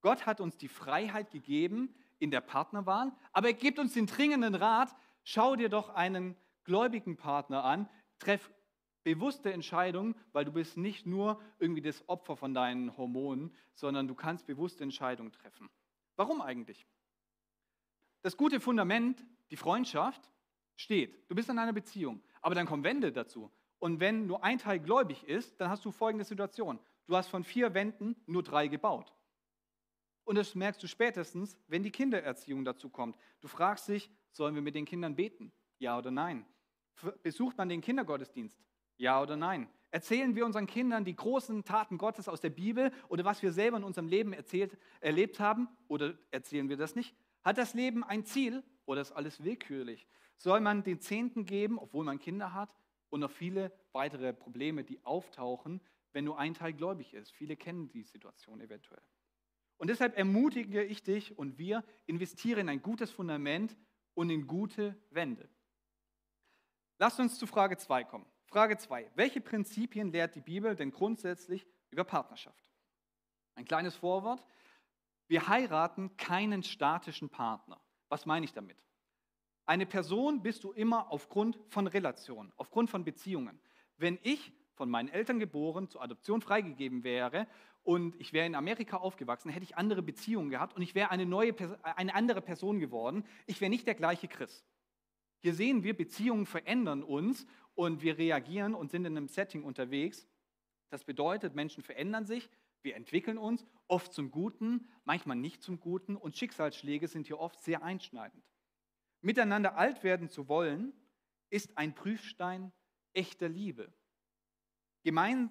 Gott 0.00 0.26
hat 0.26 0.40
uns 0.40 0.56
die 0.56 0.68
Freiheit 0.68 1.30
gegeben 1.30 1.94
in 2.18 2.30
der 2.30 2.40
Partnerwahl, 2.40 3.12
aber 3.32 3.48
er 3.48 3.54
gibt 3.54 3.78
uns 3.78 3.94
den 3.94 4.06
dringenden 4.06 4.54
Rat, 4.54 4.94
schau 5.22 5.56
dir 5.56 5.68
doch 5.68 5.90
einen 5.90 6.36
gläubigen 6.64 7.16
Partner 7.16 7.64
an, 7.64 7.88
treff 8.18 8.50
bewusste 9.04 9.52
Entscheidung, 9.52 10.16
weil 10.32 10.44
du 10.44 10.52
bist 10.52 10.76
nicht 10.76 11.06
nur 11.06 11.40
irgendwie 11.58 11.82
das 11.82 12.08
Opfer 12.08 12.36
von 12.36 12.54
deinen 12.54 12.96
Hormonen, 12.96 13.54
sondern 13.74 14.08
du 14.08 14.14
kannst 14.14 14.46
bewusste 14.46 14.82
Entscheidungen 14.82 15.30
treffen. 15.30 15.70
Warum 16.16 16.40
eigentlich? 16.40 16.86
Das 18.22 18.36
gute 18.36 18.58
Fundament, 18.58 19.24
die 19.50 19.56
Freundschaft, 19.56 20.30
steht. 20.76 21.30
Du 21.30 21.34
bist 21.34 21.48
in 21.48 21.58
einer 21.58 21.72
Beziehung, 21.72 22.22
aber 22.40 22.54
dann 22.54 22.66
kommen 22.66 22.82
Wände 22.82 23.12
dazu. 23.12 23.50
Und 23.78 24.00
wenn 24.00 24.26
nur 24.26 24.42
ein 24.42 24.58
Teil 24.58 24.80
gläubig 24.80 25.24
ist, 25.24 25.60
dann 25.60 25.68
hast 25.68 25.84
du 25.84 25.92
folgende 25.92 26.24
Situation. 26.24 26.80
Du 27.06 27.16
hast 27.16 27.28
von 27.28 27.44
vier 27.44 27.74
Wänden 27.74 28.16
nur 28.26 28.42
drei 28.42 28.66
gebaut. 28.66 29.14
Und 30.24 30.36
das 30.36 30.54
merkst 30.54 30.82
du 30.82 30.86
spätestens, 30.88 31.58
wenn 31.68 31.82
die 31.82 31.90
Kindererziehung 31.90 32.64
dazu 32.64 32.88
kommt. 32.88 33.18
Du 33.40 33.48
fragst 33.48 33.88
dich, 33.88 34.10
sollen 34.30 34.54
wir 34.54 34.62
mit 34.62 34.74
den 34.74 34.86
Kindern 34.86 35.14
beten? 35.14 35.52
Ja 35.78 35.98
oder 35.98 36.10
nein? 36.10 36.46
Besucht 37.22 37.58
man 37.58 37.68
den 37.68 37.82
Kindergottesdienst? 37.82 38.64
Ja 38.96 39.20
oder 39.20 39.36
nein? 39.36 39.68
Erzählen 39.90 40.34
wir 40.34 40.44
unseren 40.44 40.66
Kindern 40.66 41.04
die 41.04 41.14
großen 41.14 41.64
Taten 41.64 41.98
Gottes 41.98 42.28
aus 42.28 42.40
der 42.40 42.50
Bibel 42.50 42.90
oder 43.08 43.24
was 43.24 43.42
wir 43.42 43.52
selber 43.52 43.76
in 43.76 43.84
unserem 43.84 44.08
Leben 44.08 44.32
erzählt, 44.32 44.76
erlebt 45.00 45.38
haben 45.38 45.68
oder 45.86 46.14
erzählen 46.32 46.68
wir 46.68 46.76
das 46.76 46.96
nicht? 46.96 47.14
Hat 47.44 47.58
das 47.58 47.74
Leben 47.74 48.02
ein 48.02 48.24
Ziel 48.24 48.64
oder 48.86 49.00
ist 49.00 49.12
alles 49.12 49.44
willkürlich? 49.44 50.08
Soll 50.36 50.60
man 50.60 50.82
den 50.82 51.00
Zehnten 51.00 51.44
geben, 51.44 51.78
obwohl 51.78 52.04
man 52.04 52.18
Kinder 52.18 52.54
hat 52.54 52.74
und 53.10 53.20
noch 53.20 53.30
viele 53.30 53.72
weitere 53.92 54.32
Probleme, 54.32 54.82
die 54.82 55.04
auftauchen, 55.04 55.80
wenn 56.12 56.24
nur 56.24 56.38
ein 56.38 56.54
Teil 56.54 56.72
gläubig 56.72 57.14
ist? 57.14 57.30
Viele 57.30 57.56
kennen 57.56 57.88
die 57.88 58.02
Situation 58.02 58.60
eventuell. 58.60 59.02
Und 59.76 59.90
deshalb 59.90 60.16
ermutige 60.16 60.82
ich 60.82 61.02
dich 61.02 61.38
und 61.38 61.58
wir, 61.58 61.84
investieren 62.06 62.60
in 62.60 62.68
ein 62.68 62.82
gutes 62.82 63.10
Fundament 63.10 63.76
und 64.14 64.30
in 64.30 64.46
gute 64.46 64.96
Wände. 65.10 65.48
Lasst 66.98 67.20
uns 67.20 67.38
zu 67.38 67.46
Frage 67.46 67.76
2 67.76 68.04
kommen. 68.04 68.26
Frage 68.54 68.76
2. 68.76 69.10
Welche 69.16 69.40
Prinzipien 69.40 70.12
lehrt 70.12 70.36
die 70.36 70.40
Bibel 70.40 70.76
denn 70.76 70.92
grundsätzlich 70.92 71.66
über 71.90 72.04
Partnerschaft? 72.04 72.70
Ein 73.56 73.64
kleines 73.64 73.96
Vorwort. 73.96 74.46
Wir 75.26 75.48
heiraten 75.48 76.16
keinen 76.16 76.62
statischen 76.62 77.28
Partner. 77.30 77.80
Was 78.08 78.26
meine 78.26 78.44
ich 78.44 78.52
damit? 78.52 78.76
Eine 79.66 79.86
Person 79.86 80.40
bist 80.40 80.62
du 80.62 80.70
immer 80.70 81.10
aufgrund 81.10 81.58
von 81.66 81.88
Relationen, 81.88 82.52
aufgrund 82.56 82.90
von 82.90 83.02
Beziehungen. 83.02 83.58
Wenn 83.96 84.20
ich 84.22 84.52
von 84.74 84.88
meinen 84.88 85.08
Eltern 85.08 85.40
geboren, 85.40 85.88
zur 85.88 86.02
Adoption 86.02 86.40
freigegeben 86.40 87.02
wäre 87.02 87.48
und 87.82 88.14
ich 88.20 88.32
wäre 88.32 88.46
in 88.46 88.54
Amerika 88.54 88.98
aufgewachsen, 88.98 89.50
hätte 89.50 89.64
ich 89.64 89.76
andere 89.76 90.00
Beziehungen 90.00 90.50
gehabt 90.50 90.76
und 90.76 90.82
ich 90.82 90.94
wäre 90.94 91.10
eine, 91.10 91.26
neue, 91.26 91.56
eine 91.82 92.14
andere 92.14 92.40
Person 92.40 92.78
geworden. 92.78 93.26
Ich 93.46 93.60
wäre 93.60 93.70
nicht 93.70 93.88
der 93.88 93.96
gleiche 93.96 94.28
Chris. 94.28 94.64
Hier 95.44 95.52
sehen 95.52 95.82
wir, 95.82 95.94
Beziehungen 95.94 96.46
verändern 96.46 97.02
uns 97.02 97.46
und 97.74 98.00
wir 98.00 98.16
reagieren 98.16 98.74
und 98.74 98.90
sind 98.90 99.04
in 99.04 99.14
einem 99.14 99.28
Setting 99.28 99.62
unterwegs. 99.62 100.26
Das 100.88 101.04
bedeutet, 101.04 101.54
Menschen 101.54 101.82
verändern 101.82 102.24
sich, 102.24 102.48
wir 102.80 102.96
entwickeln 102.96 103.36
uns, 103.36 103.66
oft 103.86 104.14
zum 104.14 104.30
Guten, 104.30 104.88
manchmal 105.04 105.36
nicht 105.36 105.62
zum 105.62 105.80
Guten 105.80 106.16
und 106.16 106.34
Schicksalsschläge 106.34 107.08
sind 107.08 107.26
hier 107.26 107.38
oft 107.38 107.60
sehr 107.60 107.82
einschneidend. 107.82 108.42
Miteinander 109.20 109.76
alt 109.76 110.02
werden 110.02 110.30
zu 110.30 110.48
wollen, 110.48 110.94
ist 111.50 111.76
ein 111.76 111.94
Prüfstein 111.94 112.72
echter 113.12 113.50
Liebe. 113.50 113.92
Gemein, 115.02 115.50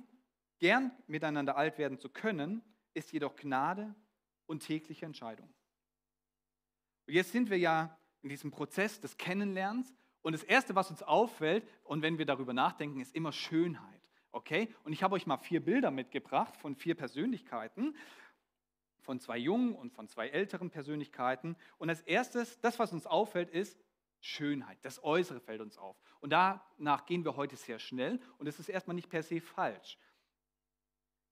gern 0.57 0.89
miteinander 1.05 1.55
alt 1.55 1.77
werden 1.77 1.99
zu 1.99 2.09
können, 2.09 2.63
ist 2.95 3.11
jedoch 3.11 3.35
Gnade 3.35 3.93
und 4.47 4.65
tägliche 4.65 5.05
Entscheidung. 5.05 5.53
Und 7.05 7.13
jetzt 7.13 7.31
sind 7.31 7.51
wir 7.51 7.59
ja 7.59 7.95
in 8.23 8.29
diesem 8.29 8.51
Prozess 8.51 8.99
des 8.99 9.17
Kennenlernens 9.17 9.93
und 10.23 10.31
das 10.31 10.43
Erste, 10.43 10.73
was 10.73 10.89
uns 10.89 11.03
auffällt, 11.03 11.67
und 11.83 12.01
wenn 12.01 12.17
wir 12.17 12.25
darüber 12.25 12.53
nachdenken, 12.53 12.99
ist 13.01 13.13
immer 13.13 13.31
Schönheit. 13.31 14.01
Okay? 14.31 14.73
Und 14.83 14.93
ich 14.93 15.03
habe 15.03 15.15
euch 15.15 15.27
mal 15.27 15.37
vier 15.37 15.63
Bilder 15.63 15.91
mitgebracht 15.91 16.55
von 16.57 16.75
vier 16.75 16.95
Persönlichkeiten, 16.95 17.95
von 19.01 19.19
zwei 19.19 19.37
jungen 19.37 19.75
und 19.75 19.91
von 19.91 20.07
zwei 20.07 20.29
älteren 20.29 20.69
Persönlichkeiten. 20.69 21.57
Und 21.77 21.89
als 21.89 22.01
erstes, 22.01 22.59
das, 22.61 22.79
was 22.79 22.93
uns 22.93 23.05
auffällt, 23.05 23.49
ist 23.49 23.77
Schönheit, 24.21 24.77
das 24.83 25.03
Äußere 25.03 25.41
fällt 25.41 25.59
uns 25.59 25.77
auf. 25.77 25.97
Und 26.21 26.29
danach 26.29 27.05
gehen 27.05 27.25
wir 27.25 27.35
heute 27.35 27.57
sehr 27.57 27.77
schnell 27.77 28.21
und 28.37 28.47
es 28.47 28.57
ist 28.57 28.69
erstmal 28.69 28.95
nicht 28.95 29.09
per 29.09 29.21
se 29.21 29.41
falsch. 29.41 29.97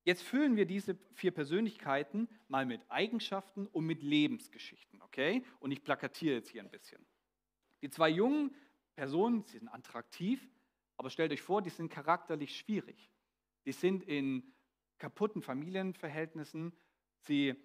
Jetzt 0.04 0.24
füllen 0.24 0.56
wir 0.56 0.66
diese 0.66 0.98
vier 1.14 1.32
Persönlichkeiten 1.32 2.28
mal 2.48 2.66
mit 2.66 2.82
Eigenschaften 2.90 3.68
und 3.68 3.86
mit 3.86 4.02
Lebensgeschichten, 4.02 5.02
okay? 5.02 5.44
Und 5.60 5.72
ich 5.72 5.84
plakatiere 5.84 6.36
jetzt 6.36 6.50
hier 6.50 6.64
ein 6.64 6.72
bisschen. 6.72 7.06
Die 7.82 7.90
zwei 7.90 8.10
jungen 8.10 8.56
Personen, 8.96 9.44
sie 9.44 9.60
sind 9.60 9.70
attraktiv, 9.70 10.48
aber 10.98 11.10
stellt 11.10 11.32
euch 11.32 11.42
vor, 11.42 11.62
die 11.62 11.70
sind 11.70 11.90
charakterlich 11.90 12.58
schwierig. 12.58 13.12
Die 13.66 13.72
sind 13.72 14.04
in 14.04 14.44
kaputten 14.98 15.42
Familienverhältnissen, 15.42 16.74
sie 17.20 17.56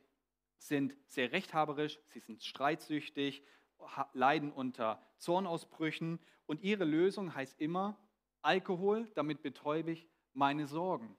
sind 0.59 0.95
sehr 1.07 1.33
rechthaberisch, 1.33 1.99
sie 2.09 2.21
sind 2.21 2.43
streitsüchtig, 2.43 3.43
leiden 4.13 4.53
unter 4.53 5.03
Zornausbrüchen 5.19 6.19
und 6.47 6.63
ihre 6.63 6.85
Lösung 6.85 7.35
heißt 7.35 7.61
immer 7.61 7.99
Alkohol, 8.43 9.11
damit 9.15 9.43
betäube 9.43 9.93
ich 9.93 10.09
meine 10.33 10.67
Sorgen. 10.67 11.17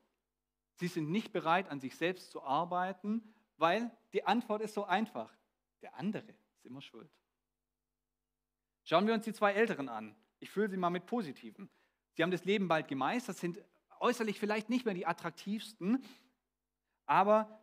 Sie 0.78 0.88
sind 0.88 1.10
nicht 1.10 1.34
bereit, 1.34 1.70
an 1.70 1.80
sich 1.80 1.96
selbst 1.96 2.32
zu 2.32 2.44
arbeiten, 2.44 3.22
weil 3.58 3.92
die 4.14 4.26
Antwort 4.26 4.62
ist 4.62 4.74
so 4.74 4.86
einfach. 4.86 5.36
Der 5.82 5.96
andere 5.96 6.36
ist 6.56 6.66
immer 6.66 6.82
schuld. 6.82 7.12
Schauen 8.84 9.06
wir 9.06 9.14
uns 9.14 9.26
die 9.26 9.34
zwei 9.34 9.54
Älteren 9.54 9.90
an. 9.90 10.16
Ich 10.40 10.50
fülle 10.50 10.70
sie 10.70 10.78
mal 10.78 10.90
mit 10.90 11.06
Positiven. 11.06 11.70
Sie 12.14 12.24
haben 12.24 12.32
das 12.32 12.46
Leben 12.46 12.68
bald 12.68 12.88
gemeistert, 12.88 13.38
sind 13.38 13.60
äußerlich 14.00 14.40
vielleicht 14.40 14.70
nicht 14.70 14.86
mehr 14.86 14.94
die 14.94 15.06
attraktivsten, 15.06 16.04
aber 17.06 17.62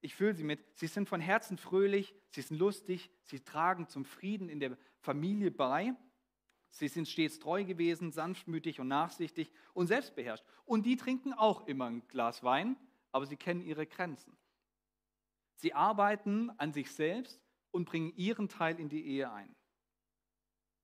ich 0.00 0.14
fühle 0.14 0.34
sie 0.34 0.44
mit, 0.44 0.60
sie 0.78 0.86
sind 0.86 1.08
von 1.08 1.20
Herzen 1.20 1.58
fröhlich, 1.58 2.14
sie 2.30 2.42
sind 2.42 2.58
lustig, 2.58 3.10
sie 3.22 3.40
tragen 3.40 3.88
zum 3.88 4.04
Frieden 4.04 4.48
in 4.48 4.60
der 4.60 4.76
Familie 5.00 5.50
bei. 5.50 5.94
Sie 6.76 6.88
sind 6.88 7.08
stets 7.08 7.38
treu 7.38 7.64
gewesen, 7.64 8.12
sanftmütig 8.12 8.80
und 8.80 8.88
nachsichtig 8.88 9.50
und 9.72 9.86
selbstbeherrscht. 9.86 10.44
Und 10.66 10.84
die 10.84 10.96
trinken 10.96 11.32
auch 11.32 11.66
immer 11.66 11.86
ein 11.86 12.06
Glas 12.08 12.42
Wein, 12.42 12.76
aber 13.12 13.24
sie 13.24 13.36
kennen 13.36 13.62
ihre 13.62 13.86
Grenzen. 13.86 14.36
Sie 15.54 15.72
arbeiten 15.72 16.50
an 16.58 16.74
sich 16.74 16.90
selbst 16.90 17.40
und 17.70 17.86
bringen 17.86 18.12
ihren 18.16 18.48
Teil 18.48 18.78
in 18.78 18.90
die 18.90 19.06
Ehe 19.06 19.32
ein. 19.32 19.56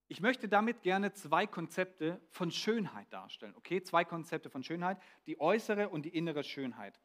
Ich 0.09 0.21
möchte 0.21 0.49
damit 0.49 0.83
gerne 0.83 1.13
zwei 1.13 1.47
Konzepte 1.47 2.21
von 2.31 2.51
Schönheit 2.51 3.13
darstellen. 3.13 3.55
Okay, 3.57 3.83
zwei 3.83 4.05
Konzepte 4.05 4.49
von 4.49 4.63
Schönheit, 4.63 4.99
die 5.27 5.41
äußere 5.41 5.91
und 5.91 6.07
die 6.07 6.17
innere 6.17 6.43
Schönheit. 6.43 6.99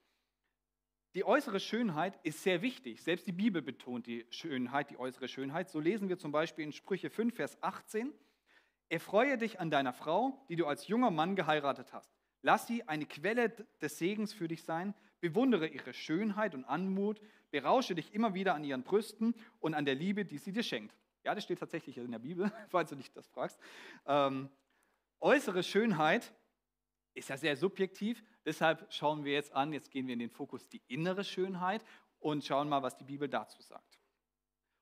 Die 1.13 1.25
äußere 1.25 1.59
Schönheit 1.59 2.17
ist 2.23 2.43
sehr 2.43 2.61
wichtig. 2.61 3.01
Selbst 3.01 3.27
die 3.27 3.31
Bibel 3.33 3.61
betont 3.61 4.07
die 4.07 4.25
Schönheit, 4.29 4.91
die 4.91 4.99
äußere 4.99 5.27
Schönheit. 5.27 5.69
So 5.69 5.79
lesen 5.79 6.07
wir 6.07 6.17
zum 6.17 6.31
Beispiel 6.31 6.63
in 6.63 6.71
Sprüche 6.71 7.09
5, 7.09 7.35
Vers 7.35 7.61
18. 7.61 8.13
Erfreue 8.89 9.37
dich 9.37 9.59
an 9.59 9.69
deiner 9.69 9.93
Frau, 9.93 10.45
die 10.49 10.55
du 10.55 10.65
als 10.65 10.87
junger 10.87 11.11
Mann 11.11 11.35
geheiratet 11.35 11.91
hast. 11.93 12.17
Lass 12.41 12.67
sie 12.67 12.87
eine 12.87 13.05
Quelle 13.05 13.49
des 13.81 13.97
Segens 13.97 14.33
für 14.33 14.47
dich 14.47 14.63
sein. 14.63 14.93
Bewundere 15.19 15.67
ihre 15.67 15.93
Schönheit 15.93 16.55
und 16.55 16.63
Anmut. 16.65 17.19
Berausche 17.51 17.95
dich 17.95 18.13
immer 18.13 18.33
wieder 18.33 18.55
an 18.55 18.63
ihren 18.63 18.83
Brüsten 18.83 19.35
und 19.59 19.73
an 19.73 19.85
der 19.85 19.95
Liebe, 19.95 20.23
die 20.25 20.37
sie 20.37 20.53
dir 20.53 20.63
schenkt. 20.63 20.95
Ja, 21.23 21.35
das 21.35 21.43
steht 21.43 21.59
tatsächlich 21.59 21.97
in 21.97 22.11
der 22.11 22.19
Bibel, 22.19 22.51
falls 22.69 22.89
du 22.89 22.95
dich 22.95 23.11
das 23.11 23.27
fragst. 23.27 23.59
Ähm, 24.05 24.49
äußere 25.19 25.63
Schönheit 25.63 26.33
ist 27.13 27.29
ja 27.29 27.37
sehr 27.37 27.57
subjektiv, 27.57 28.23
deshalb 28.45 28.93
schauen 28.93 29.25
wir 29.25 29.33
jetzt 29.33 29.51
an, 29.51 29.73
jetzt 29.73 29.89
gehen 29.91 30.05
wir 30.07 30.13
in 30.13 30.19
den 30.19 30.29
Fokus 30.29 30.69
die 30.69 30.81
innere 30.87 31.23
Schönheit 31.23 31.83
und 32.19 32.45
schauen 32.45 32.69
mal, 32.69 32.83
was 32.83 32.95
die 32.95 33.03
Bibel 33.03 33.27
dazu 33.27 33.61
sagt. 33.61 33.99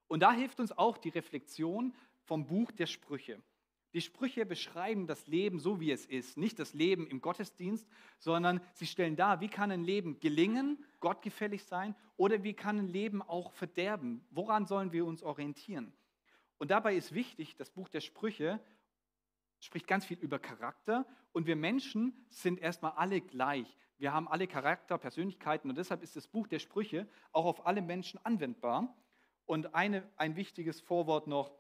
Und 0.08 0.20
da 0.20 0.34
hilft 0.34 0.60
uns 0.60 0.72
auch 0.72 0.98
die 0.98 1.10
Reflexion 1.10 1.96
vom 2.24 2.46
Buch 2.46 2.72
der 2.72 2.86
Sprüche. 2.86 3.42
Die 3.96 4.02
Sprüche 4.02 4.46
beschreiben 4.46 5.08
das 5.08 5.26
Leben 5.26 5.58
so, 5.58 5.80
wie 5.80 5.90
es 5.90 6.06
ist. 6.06 6.36
Nicht 6.36 6.60
das 6.60 6.74
Leben 6.74 7.08
im 7.08 7.22
Gottesdienst, 7.22 7.88
sondern 8.20 8.60
sie 8.74 8.88
stellen 8.88 9.16
dar, 9.16 9.40
wie 9.40 9.48
kann 9.48 9.72
ein 9.72 9.86
Leben 9.86 10.20
gelingen, 10.20 10.84
gottgefällig 11.00 11.64
sein, 11.64 11.96
oder 12.18 12.44
wie 12.44 12.54
kann 12.54 12.78
ein 12.78 12.90
Leben 12.90 13.22
auch 13.22 13.54
verderben. 13.54 14.28
Woran 14.32 14.66
sollen 14.66 14.92
wir 14.92 15.06
uns 15.06 15.24
orientieren? 15.24 15.94
Und 16.58 16.72
dabei 16.72 16.94
ist 16.94 17.14
wichtig, 17.14 17.56
das 17.56 17.70
Buch 17.70 17.88
der 17.88 18.02
Sprüche 18.02 18.60
spricht 19.62 19.88
ganz 19.88 20.06
viel 20.06 20.20
über 20.20 20.40
Charakter 20.40 21.08
und 21.32 21.48
wir 21.48 21.56
Menschen 21.56 22.26
sind 22.28 22.60
erstmal 22.60 22.92
alle 22.98 23.22
gleich. 23.22 23.78
Wir 23.98 24.12
haben 24.12 24.28
alle 24.28 24.48
Charakter, 24.48 24.98
Persönlichkeiten 24.98 25.70
und 25.70 25.78
deshalb 25.78 26.04
ist 26.04 26.18
das 26.18 26.28
Buch 26.28 26.48
der 26.48 26.60
Sprüche 26.60 27.08
auch 27.32 27.46
auf 27.46 27.66
alle 27.66 27.82
Menschen 27.82 28.20
anwendbar. 28.26 28.94
Und 29.46 29.74
eine, 29.74 30.06
ein 30.18 30.36
wichtiges 30.36 30.82
Vorwort 30.82 31.28
noch, 31.28 31.58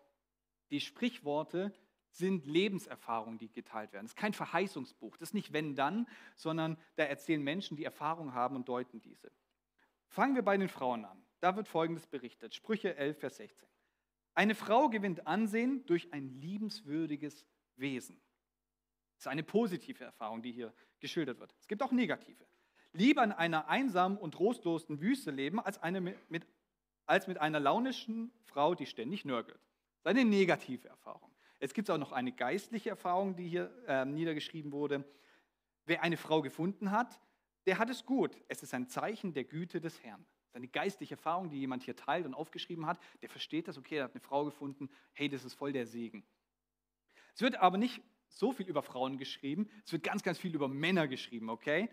die 0.69 0.81
Sprichworte 0.81 1.73
sind 2.17 2.45
Lebenserfahrungen, 2.45 3.37
die 3.37 3.51
geteilt 3.51 3.91
werden. 3.91 4.05
Es 4.05 4.11
ist 4.11 4.17
kein 4.17 4.33
Verheißungsbuch, 4.33 5.17
das 5.17 5.29
ist 5.29 5.33
nicht 5.33 5.53
wenn 5.53 5.75
dann, 5.75 6.07
sondern 6.35 6.77
da 6.95 7.03
erzählen 7.03 7.43
Menschen, 7.43 7.75
die 7.75 7.83
Erfahrung 7.83 8.33
haben 8.33 8.55
und 8.55 8.69
deuten 8.69 9.01
diese. 9.01 9.31
Fangen 10.07 10.35
wir 10.35 10.43
bei 10.43 10.57
den 10.57 10.69
Frauen 10.69 11.03
an. 11.03 11.21
Da 11.41 11.55
wird 11.55 11.67
Folgendes 11.67 12.07
berichtet, 12.07 12.55
Sprüche 12.55 12.95
11, 12.95 13.19
Vers 13.19 13.35
16. 13.37 13.67
Eine 14.33 14.55
Frau 14.55 14.89
gewinnt 14.89 15.27
Ansehen 15.27 15.85
durch 15.85 16.11
ein 16.13 16.27
liebenswürdiges 16.39 17.45
Wesen. 17.75 18.21
Das 19.17 19.25
ist 19.25 19.27
eine 19.27 19.43
positive 19.43 20.03
Erfahrung, 20.03 20.41
die 20.41 20.51
hier 20.51 20.73
geschildert 20.99 21.39
wird. 21.39 21.53
Es 21.59 21.67
gibt 21.67 21.83
auch 21.83 21.91
negative. 21.91 22.45
Lieber 22.93 23.23
in 23.23 23.33
einer 23.33 23.67
einsamen 23.67 24.17
und 24.17 24.33
trostlosen 24.33 25.01
Wüste 25.01 25.31
leben, 25.31 25.59
als, 25.59 25.77
eine 25.83 25.99
mit, 25.99 26.47
als 27.05 27.27
mit 27.27 27.39
einer 27.39 27.59
launischen 27.59 28.31
Frau, 28.43 28.73
die 28.73 28.85
ständig 28.85 29.25
nörgelt. 29.25 29.59
Das 30.03 30.13
ist 30.13 30.19
eine 30.19 30.29
negative 30.29 30.87
Erfahrung. 30.87 31.34
Es 31.59 31.73
gibt 31.73 31.89
auch 31.89 31.97
noch 31.97 32.11
eine 32.11 32.31
geistliche 32.31 32.89
Erfahrung, 32.89 33.35
die 33.35 33.47
hier 33.47 33.71
äh, 33.87 34.05
niedergeschrieben 34.05 34.71
wurde. 34.71 35.03
Wer 35.85 36.03
eine 36.03 36.17
Frau 36.17 36.41
gefunden 36.41 36.91
hat, 36.91 37.19
der 37.65 37.77
hat 37.77 37.89
es 37.89 38.05
gut. 38.05 38.37
Es 38.47 38.63
ist 38.63 38.73
ein 38.73 38.87
Zeichen 38.87 39.33
der 39.33 39.43
Güte 39.43 39.79
des 39.79 40.03
Herrn 40.03 40.25
seine 40.55 40.69
geistliche 40.69 41.15
Erfahrung, 41.15 41.49
die 41.49 41.59
jemand 41.59 41.83
hier 41.83 41.97
teilt 41.97 42.25
und 42.25 42.33
aufgeschrieben 42.33 42.85
hat, 42.85 42.97
der 43.21 43.27
versteht 43.27 43.67
das, 43.67 43.77
okay, 43.77 43.97
er 43.97 44.05
hat 44.05 44.13
eine 44.13 44.21
Frau 44.21 44.45
gefunden, 44.45 44.89
hey, 45.11 45.27
das 45.27 45.43
ist 45.43 45.53
voll 45.53 45.73
der 45.73 45.85
Segen. 45.85 46.25
Es 47.33 47.41
wird 47.41 47.57
aber 47.57 47.77
nicht 47.77 48.01
so 48.29 48.53
viel 48.53 48.65
über 48.65 48.81
Frauen 48.81 49.17
geschrieben, 49.17 49.69
es 49.83 49.91
wird 49.91 50.03
ganz, 50.03 50.23
ganz 50.23 50.39
viel 50.39 50.55
über 50.55 50.69
Männer 50.69 51.09
geschrieben, 51.09 51.49
okay? 51.49 51.89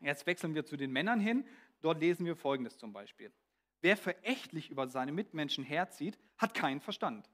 Jetzt 0.00 0.26
wechseln 0.26 0.54
wir 0.54 0.66
zu 0.66 0.76
den 0.76 0.92
Männern 0.92 1.18
hin. 1.18 1.46
Dort 1.80 1.98
lesen 1.98 2.26
wir 2.26 2.36
Folgendes 2.36 2.76
zum 2.76 2.92
Beispiel. 2.92 3.32
Wer 3.80 3.96
verächtlich 3.96 4.70
über 4.70 4.86
seine 4.88 5.12
Mitmenschen 5.12 5.64
herzieht, 5.64 6.18
hat 6.36 6.52
keinen 6.52 6.80
Verstand. 6.82 7.30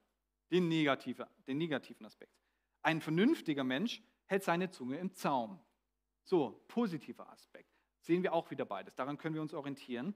Den, 0.51 0.67
negative, 0.67 1.27
den 1.47 1.57
negativen 1.57 2.05
Aspekt. 2.05 2.31
Ein 2.81 3.01
vernünftiger 3.01 3.63
Mensch 3.63 4.03
hält 4.25 4.43
seine 4.43 4.69
Zunge 4.69 4.97
im 4.97 5.13
Zaum. 5.13 5.59
So, 6.23 6.63
positiver 6.67 7.29
Aspekt. 7.29 7.75
Sehen 8.01 8.23
wir 8.23 8.33
auch 8.33 8.51
wieder 8.51 8.65
beides. 8.65 8.95
Daran 8.95 9.17
können 9.17 9.35
wir 9.35 9.41
uns 9.41 9.53
orientieren. 9.53 10.13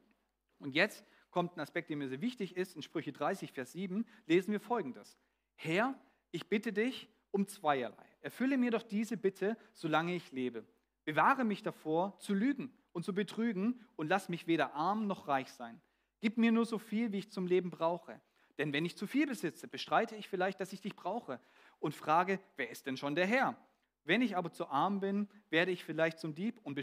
Und 0.59 0.75
jetzt 0.75 1.05
kommt 1.31 1.55
ein 1.55 1.59
Aspekt, 1.62 1.89
der 1.89 1.98
mir 1.98 2.09
sehr 2.09 2.21
wichtig 2.21 2.55
ist. 2.55 2.75
In 2.75 2.81
Sprüche 2.81 3.12
30, 3.12 3.51
Vers 3.51 3.71
7 3.71 4.05
lesen 4.27 4.51
wir 4.51 4.59
folgendes. 4.59 5.17
Herr, 5.55 6.00
ich 6.31 6.48
bitte 6.48 6.74
dich 6.74 7.09
um 7.31 7.48
zweierlei. 7.48 8.05
Erfülle 8.21 8.57
mir 8.57 8.71
doch 8.71 8.83
diese 8.83 9.17
Bitte, 9.17 9.57
solange 9.74 10.15
ich 10.15 10.31
lebe. 10.31 10.65
Bewahre 11.05 11.43
mich 11.43 11.63
davor, 11.63 12.19
zu 12.19 12.33
lügen 12.33 12.71
und 12.91 13.03
zu 13.03 13.13
betrügen 13.13 13.81
und 13.95 14.07
lass 14.07 14.29
mich 14.29 14.48
weder 14.48 14.74
arm 14.75 15.07
noch 15.07 15.27
reich 15.27 15.51
sein. 15.51 15.81
Gib 16.21 16.38
mir 16.38 16.51
nur 16.51 16.65
so 16.65 16.77
viel, 16.77 17.12
wie 17.12 17.19
ich 17.19 17.31
zum 17.31 17.48
Leben 17.48 17.69
brauche. 17.69 18.19
Denn 18.59 18.73
wenn 18.73 18.83
ich 18.83 18.97
zu 18.97 19.07
viel 19.07 19.25
besitze, 19.25 19.69
bestreite 19.69 20.17
ich 20.17 20.27
vielleicht, 20.27 20.59
dass 20.59 20.73
ich 20.73 20.81
dich 20.81 20.95
brauche 20.95 21.39
und 21.79 21.95
frage, 21.95 22.41
wer 22.57 22.69
ist 22.69 22.85
denn 22.85 22.97
schon 22.97 23.15
der 23.15 23.25
Herr? 23.25 23.57
Wenn 24.03 24.21
ich 24.21 24.35
aber 24.35 24.51
zu 24.51 24.67
arm 24.67 24.99
bin, 24.99 25.29
werde 25.49 25.71
ich 25.71 25.85
vielleicht 25.85 26.19
zum 26.19 26.35
Dieb 26.35 26.59
und 26.63 26.77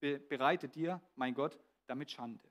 bereite 0.00 0.68
dir, 0.68 1.00
mein 1.16 1.32
Gott, 1.32 1.58
damit 1.86 2.10
Schande. 2.10 2.44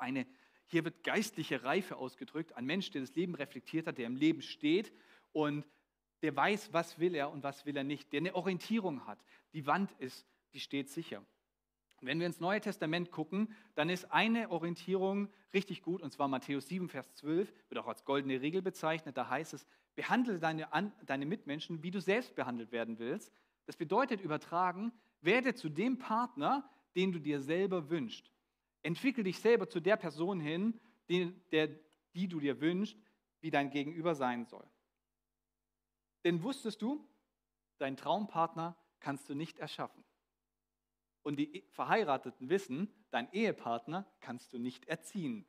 Eine, 0.00 0.26
hier 0.66 0.84
wird 0.84 1.04
geistliche 1.04 1.62
Reife 1.62 1.96
ausgedrückt, 1.96 2.54
ein 2.54 2.66
Mensch, 2.66 2.90
der 2.90 3.02
das 3.02 3.14
Leben 3.14 3.36
reflektiert 3.36 3.86
hat, 3.86 3.98
der 3.98 4.06
im 4.06 4.16
Leben 4.16 4.42
steht 4.42 4.92
und 5.32 5.64
der 6.22 6.34
weiß, 6.34 6.72
was 6.72 6.98
will 6.98 7.14
er 7.14 7.30
und 7.30 7.44
was 7.44 7.64
will 7.66 7.76
er 7.76 7.84
nicht, 7.84 8.12
der 8.12 8.18
eine 8.18 8.34
Orientierung 8.34 9.06
hat. 9.06 9.24
Die 9.52 9.64
Wand 9.66 9.92
ist, 10.00 10.26
die 10.54 10.60
steht 10.60 10.88
sicher. 10.88 11.24
Wenn 12.06 12.20
wir 12.20 12.26
ins 12.26 12.40
Neue 12.40 12.60
Testament 12.60 13.10
gucken, 13.10 13.54
dann 13.74 13.88
ist 13.88 14.12
eine 14.12 14.50
Orientierung 14.50 15.28
richtig 15.52 15.82
gut, 15.82 16.02
und 16.02 16.12
zwar 16.12 16.28
Matthäus 16.28 16.68
7, 16.68 16.88
Vers 16.88 17.12
12, 17.14 17.52
wird 17.68 17.78
auch 17.78 17.86
als 17.86 18.04
goldene 18.04 18.40
Regel 18.40 18.62
bezeichnet. 18.62 19.16
Da 19.16 19.28
heißt 19.28 19.54
es, 19.54 19.66
behandle 19.94 20.38
deine, 20.38 20.68
deine 21.06 21.26
Mitmenschen, 21.26 21.82
wie 21.82 21.90
du 21.90 22.00
selbst 22.00 22.34
behandelt 22.34 22.72
werden 22.72 22.98
willst. 22.98 23.32
Das 23.66 23.76
bedeutet 23.76 24.20
übertragen, 24.20 24.92
werde 25.20 25.54
zu 25.54 25.68
dem 25.68 25.98
Partner, 25.98 26.68
den 26.94 27.12
du 27.12 27.18
dir 27.18 27.40
selber 27.40 27.88
wünschst. 27.88 28.30
Entwickel 28.82 29.24
dich 29.24 29.38
selber 29.38 29.68
zu 29.68 29.80
der 29.80 29.96
Person 29.96 30.40
hin, 30.40 30.78
die, 31.08 31.32
der, 31.50 31.70
die 32.14 32.28
du 32.28 32.40
dir 32.40 32.60
wünschst, 32.60 32.98
wie 33.40 33.50
dein 33.50 33.70
Gegenüber 33.70 34.14
sein 34.14 34.44
soll. 34.44 34.66
Denn 36.24 36.42
wusstest 36.42 36.82
du, 36.82 37.06
deinen 37.78 37.96
Traumpartner 37.96 38.76
kannst 39.00 39.28
du 39.28 39.34
nicht 39.34 39.58
erschaffen. 39.58 40.03
Und 41.24 41.36
die 41.36 41.64
Verheirateten 41.70 42.48
wissen, 42.48 42.88
dein 43.10 43.32
Ehepartner 43.32 44.06
kannst 44.20 44.52
du 44.52 44.58
nicht 44.58 44.86
erziehen. 44.86 45.44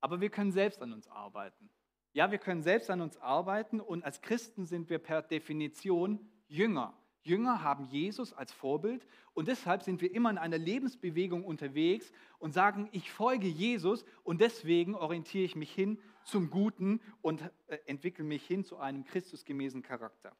Aber 0.00 0.20
wir 0.20 0.30
können 0.30 0.50
selbst 0.50 0.82
an 0.82 0.92
uns 0.92 1.06
arbeiten. 1.08 1.70
Ja, 2.12 2.30
wir 2.30 2.38
können 2.38 2.62
selbst 2.62 2.90
an 2.90 3.02
uns 3.02 3.18
arbeiten 3.18 3.80
und 3.80 4.02
als 4.02 4.22
Christen 4.22 4.64
sind 4.64 4.88
wir 4.88 4.98
per 4.98 5.22
Definition 5.22 6.18
Jünger. 6.48 6.96
Jünger 7.22 7.62
haben 7.62 7.84
Jesus 7.84 8.32
als 8.32 8.52
Vorbild 8.52 9.06
und 9.34 9.48
deshalb 9.48 9.82
sind 9.82 10.00
wir 10.00 10.14
immer 10.14 10.30
in 10.30 10.38
einer 10.38 10.58
Lebensbewegung 10.58 11.44
unterwegs 11.44 12.10
und 12.38 12.52
sagen, 12.52 12.88
ich 12.92 13.10
folge 13.10 13.48
Jesus 13.48 14.04
und 14.22 14.40
deswegen 14.40 14.94
orientiere 14.94 15.44
ich 15.44 15.56
mich 15.56 15.72
hin 15.72 16.00
zum 16.24 16.48
Guten 16.50 17.00
und 17.20 17.42
äh, 17.66 17.78
entwickle 17.86 18.24
mich 18.24 18.46
hin 18.46 18.64
zu 18.64 18.78
einem 18.78 19.04
Christusgemäßen 19.04 19.82
Charakter. 19.82 20.34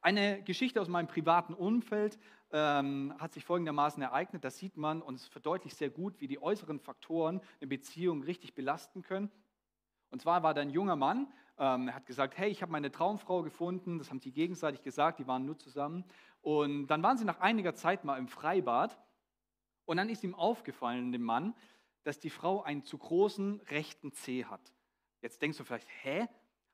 Eine 0.00 0.42
Geschichte 0.42 0.80
aus 0.80 0.88
meinem 0.88 1.06
privaten 1.06 1.54
Umfeld 1.54 2.18
ähm, 2.52 3.14
hat 3.18 3.32
sich 3.32 3.44
folgendermaßen 3.44 4.02
ereignet. 4.02 4.44
Das 4.44 4.58
sieht 4.58 4.76
man 4.76 5.02
und 5.02 5.16
es 5.16 5.26
verdeutlicht 5.26 5.76
sehr 5.76 5.90
gut, 5.90 6.20
wie 6.20 6.28
die 6.28 6.40
äußeren 6.40 6.78
Faktoren 6.78 7.40
eine 7.60 7.68
Beziehung 7.68 8.22
richtig 8.22 8.54
belasten 8.54 9.02
können. 9.02 9.30
Und 10.10 10.20
zwar 10.20 10.42
war 10.42 10.54
da 10.54 10.60
ein 10.60 10.70
junger 10.70 10.96
Mann, 10.96 11.32
ähm, 11.58 11.88
er 11.88 11.94
hat 11.94 12.06
gesagt, 12.06 12.36
hey, 12.36 12.50
ich 12.50 12.62
habe 12.62 12.72
meine 12.72 12.90
Traumfrau 12.90 13.42
gefunden, 13.42 13.98
das 13.98 14.10
haben 14.10 14.20
die 14.20 14.32
gegenseitig 14.32 14.82
gesagt, 14.82 15.18
die 15.18 15.26
waren 15.26 15.44
nur 15.44 15.58
zusammen. 15.58 16.04
Und 16.40 16.88
dann 16.88 17.02
waren 17.02 17.16
sie 17.16 17.24
nach 17.24 17.40
einiger 17.40 17.74
Zeit 17.74 18.04
mal 18.04 18.18
im 18.18 18.28
Freibad 18.28 18.98
und 19.84 19.96
dann 19.96 20.08
ist 20.08 20.24
ihm 20.24 20.34
aufgefallen, 20.34 21.12
dem 21.12 21.22
Mann, 21.22 21.54
dass 22.04 22.18
die 22.18 22.30
Frau 22.30 22.62
einen 22.62 22.84
zu 22.84 22.98
großen 22.98 23.60
rechten 23.68 24.12
Zeh 24.12 24.44
hat. 24.44 24.72
Jetzt 25.20 25.40
denkst 25.40 25.58
du 25.58 25.64
vielleicht, 25.64 25.88
hä? 26.02 26.26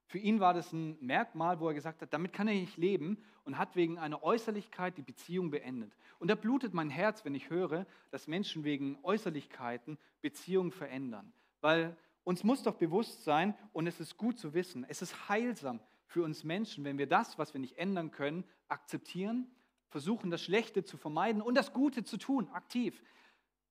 Für 0.09 0.19
ihn 0.19 0.41
war 0.41 0.55
das 0.55 0.73
ein 0.73 0.97
Merkmal, 1.01 1.61
wo 1.61 1.69
er 1.69 1.75
gesagt 1.75 2.01
hat, 2.01 2.15
damit 2.15 2.33
kann 2.33 2.49
er 2.49 2.55
nicht 2.55 2.79
leben 2.79 3.19
und 3.45 3.59
hat 3.59 3.77
wegen 3.77 3.99
einer 3.99 4.23
Äußerlichkeit 4.23 4.97
die 4.97 5.03
Beziehung 5.03 5.51
beendet. 5.51 5.95
Und 6.19 6.29
da 6.29 6.35
blutet 6.35 6.73
mein 6.73 6.89
Herz, 6.89 7.27
wenn 7.27 7.35
ich 7.35 7.51
höre, 7.51 7.87
dass 8.11 8.27
Menschen 8.27 8.65
wegen 8.65 8.99
Äußerlichkeiten 9.03 9.99
Beziehungen 10.23 10.73
verändern. 10.73 11.31
Weil 11.61 11.95
uns 12.25 12.43
muss 12.43 12.63
doch 12.63 12.77
bewusst 12.77 13.25
sein, 13.25 13.55
und 13.75 13.87
es 13.87 14.01
ist 14.01 14.17
gut 14.17 14.39
zu 14.39 14.55
wissen, 14.55 14.87
es 14.89 15.03
ist 15.03 15.29
heilsam 15.29 15.79
für 16.07 16.23
uns 16.23 16.43
Menschen, 16.43 16.85
wenn 16.85 16.97
wir 16.97 17.07
das, 17.07 17.39
was 17.39 17.53
wir 17.53 17.61
nicht 17.61 17.77
ändern 17.77 18.11
können, 18.11 18.45
akzeptieren, 18.69 19.47
versuchen, 19.91 20.31
das 20.31 20.43
Schlechte 20.43 20.85
zu 20.85 20.97
vermeiden 20.97 21.43
und 21.43 21.55
das 21.55 21.75
Gute 21.75 22.03
zu 22.03 22.17
tun, 22.17 22.49
aktiv. 22.53 23.03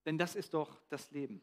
Denn 0.06 0.20
das 0.20 0.36
ist 0.36 0.54
doch 0.54 0.80
das 0.90 1.10
Leben. 1.12 1.42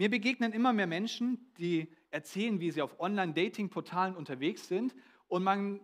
Mir 0.00 0.08
begegnen 0.08 0.54
immer 0.54 0.72
mehr 0.72 0.86
Menschen, 0.86 1.52
die 1.58 1.86
erzählen, 2.08 2.58
wie 2.58 2.70
sie 2.70 2.80
auf 2.80 2.98
Online-Dating-Portalen 3.00 4.16
unterwegs 4.16 4.66
sind. 4.66 4.94
Und 5.28 5.42
man 5.42 5.78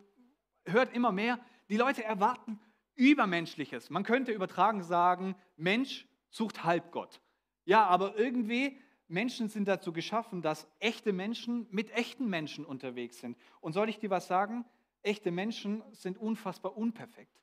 hört 0.64 0.94
immer 0.94 1.12
mehr, 1.12 1.38
die 1.68 1.76
Leute 1.76 2.02
erwarten 2.02 2.58
Übermenschliches. 2.94 3.90
Man 3.90 4.04
könnte 4.04 4.32
übertragen 4.32 4.82
sagen, 4.82 5.36
Mensch 5.58 6.08
sucht 6.30 6.64
Halbgott. 6.64 7.20
Ja, 7.66 7.84
aber 7.84 8.16
irgendwie, 8.16 8.78
Menschen 9.06 9.50
sind 9.50 9.68
dazu 9.68 9.92
geschaffen, 9.92 10.40
dass 10.40 10.66
echte 10.78 11.12
Menschen 11.12 11.66
mit 11.70 11.90
echten 11.90 12.30
Menschen 12.30 12.64
unterwegs 12.64 13.20
sind. 13.20 13.36
Und 13.60 13.74
soll 13.74 13.90
ich 13.90 13.98
dir 13.98 14.08
was 14.08 14.28
sagen? 14.28 14.64
Echte 15.02 15.30
Menschen 15.30 15.82
sind 15.92 16.16
unfassbar 16.16 16.74
unperfekt. 16.74 17.38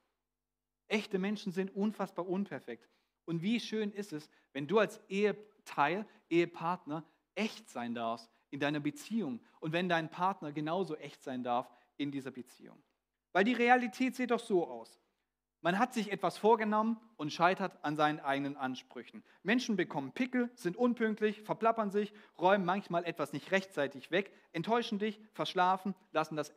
Echte 0.87 1.19
Menschen 1.19 1.51
sind 1.51 1.69
unfassbar 1.75 2.27
unperfekt. 2.27 2.89
Und 3.25 3.43
wie 3.43 3.59
schön 3.59 3.91
ist 3.91 4.11
es, 4.11 4.27
wenn 4.53 4.65
du 4.65 4.79
als 4.79 4.99
Ehepaar 5.07 5.52
Teil, 5.65 6.05
Ehepartner, 6.29 7.03
echt 7.35 7.69
sein 7.69 7.93
darfst 7.93 8.29
in 8.49 8.59
deiner 8.59 8.79
Beziehung 8.79 9.39
und 9.59 9.73
wenn 9.73 9.89
dein 9.89 10.09
Partner 10.09 10.51
genauso 10.51 10.95
echt 10.95 11.23
sein 11.23 11.43
darf 11.43 11.69
in 11.97 12.11
dieser 12.11 12.31
Beziehung. 12.31 12.81
Weil 13.31 13.43
die 13.43 13.53
Realität 13.53 14.15
sieht 14.15 14.31
doch 14.31 14.39
so 14.39 14.67
aus. 14.67 14.99
Man 15.63 15.79
hat 15.79 15.93
sich 15.93 16.11
etwas 16.11 16.37
vorgenommen 16.37 16.99
und 17.15 17.31
scheitert 17.31 17.85
an 17.85 17.95
seinen 17.95 18.19
eigenen 18.19 18.57
Ansprüchen. 18.57 19.23
Menschen 19.43 19.77
bekommen 19.77 20.11
Pickel, 20.11 20.51
sind 20.55 20.75
unpünktlich, 20.75 21.41
verplappern 21.41 21.89
sich, 21.89 22.11
räumen 22.37 22.65
manchmal 22.65 23.05
etwas 23.05 23.31
nicht 23.31 23.49
rechtzeitig 23.51 24.11
weg, 24.11 24.33
enttäuschen 24.51 24.99
dich, 24.99 25.21
verschlafen, 25.31 25.95
lassen 26.11 26.35
das 26.35 26.53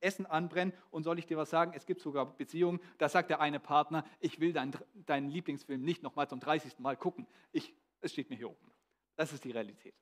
Essen 0.00 0.26
anbrennen. 0.26 0.74
Und 0.90 1.04
soll 1.04 1.18
ich 1.18 1.24
dir 1.24 1.38
was 1.38 1.48
sagen? 1.48 1.72
Es 1.74 1.86
gibt 1.86 2.02
sogar 2.02 2.26
Beziehungen, 2.26 2.78
da 2.98 3.08
sagt 3.08 3.30
der 3.30 3.40
eine 3.40 3.58
Partner, 3.58 4.04
ich 4.20 4.38
will 4.38 4.52
deinen, 4.52 4.72
deinen 5.06 5.30
Lieblingsfilm 5.30 5.82
nicht 5.82 6.02
nochmal 6.02 6.28
zum 6.28 6.38
30. 6.38 6.78
Mal 6.78 6.98
gucken. 6.98 7.26
Ich 7.52 7.74
es 8.02 8.12
steht 8.12 8.28
mir 8.28 8.36
hier 8.36 8.50
oben. 8.50 8.72
Das 9.16 9.32
ist 9.32 9.44
die 9.44 9.50
Realität. 9.50 9.94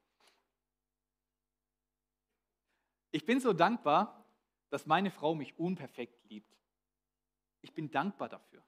Ich 3.12 3.24
bin 3.24 3.40
so 3.40 3.52
dankbar, 3.52 4.24
dass 4.70 4.86
meine 4.86 5.10
Frau 5.10 5.34
mich 5.34 5.58
unperfekt 5.58 6.24
liebt. 6.24 6.56
Ich 7.60 7.74
bin 7.74 7.90
dankbar 7.90 8.28
dafür. 8.28 8.64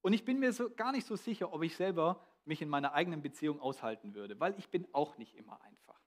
Und 0.00 0.12
ich 0.12 0.24
bin 0.24 0.38
mir 0.38 0.52
so, 0.52 0.70
gar 0.70 0.92
nicht 0.92 1.06
so 1.06 1.16
sicher, 1.16 1.52
ob 1.52 1.62
ich 1.62 1.76
selber 1.76 2.24
mich 2.44 2.62
in 2.62 2.68
meiner 2.68 2.92
eigenen 2.94 3.22
Beziehung 3.22 3.60
aushalten 3.60 4.14
würde, 4.14 4.38
weil 4.40 4.58
ich 4.58 4.68
bin 4.68 4.86
auch 4.92 5.16
nicht 5.18 5.34
immer 5.34 5.60
einfach. 5.62 5.97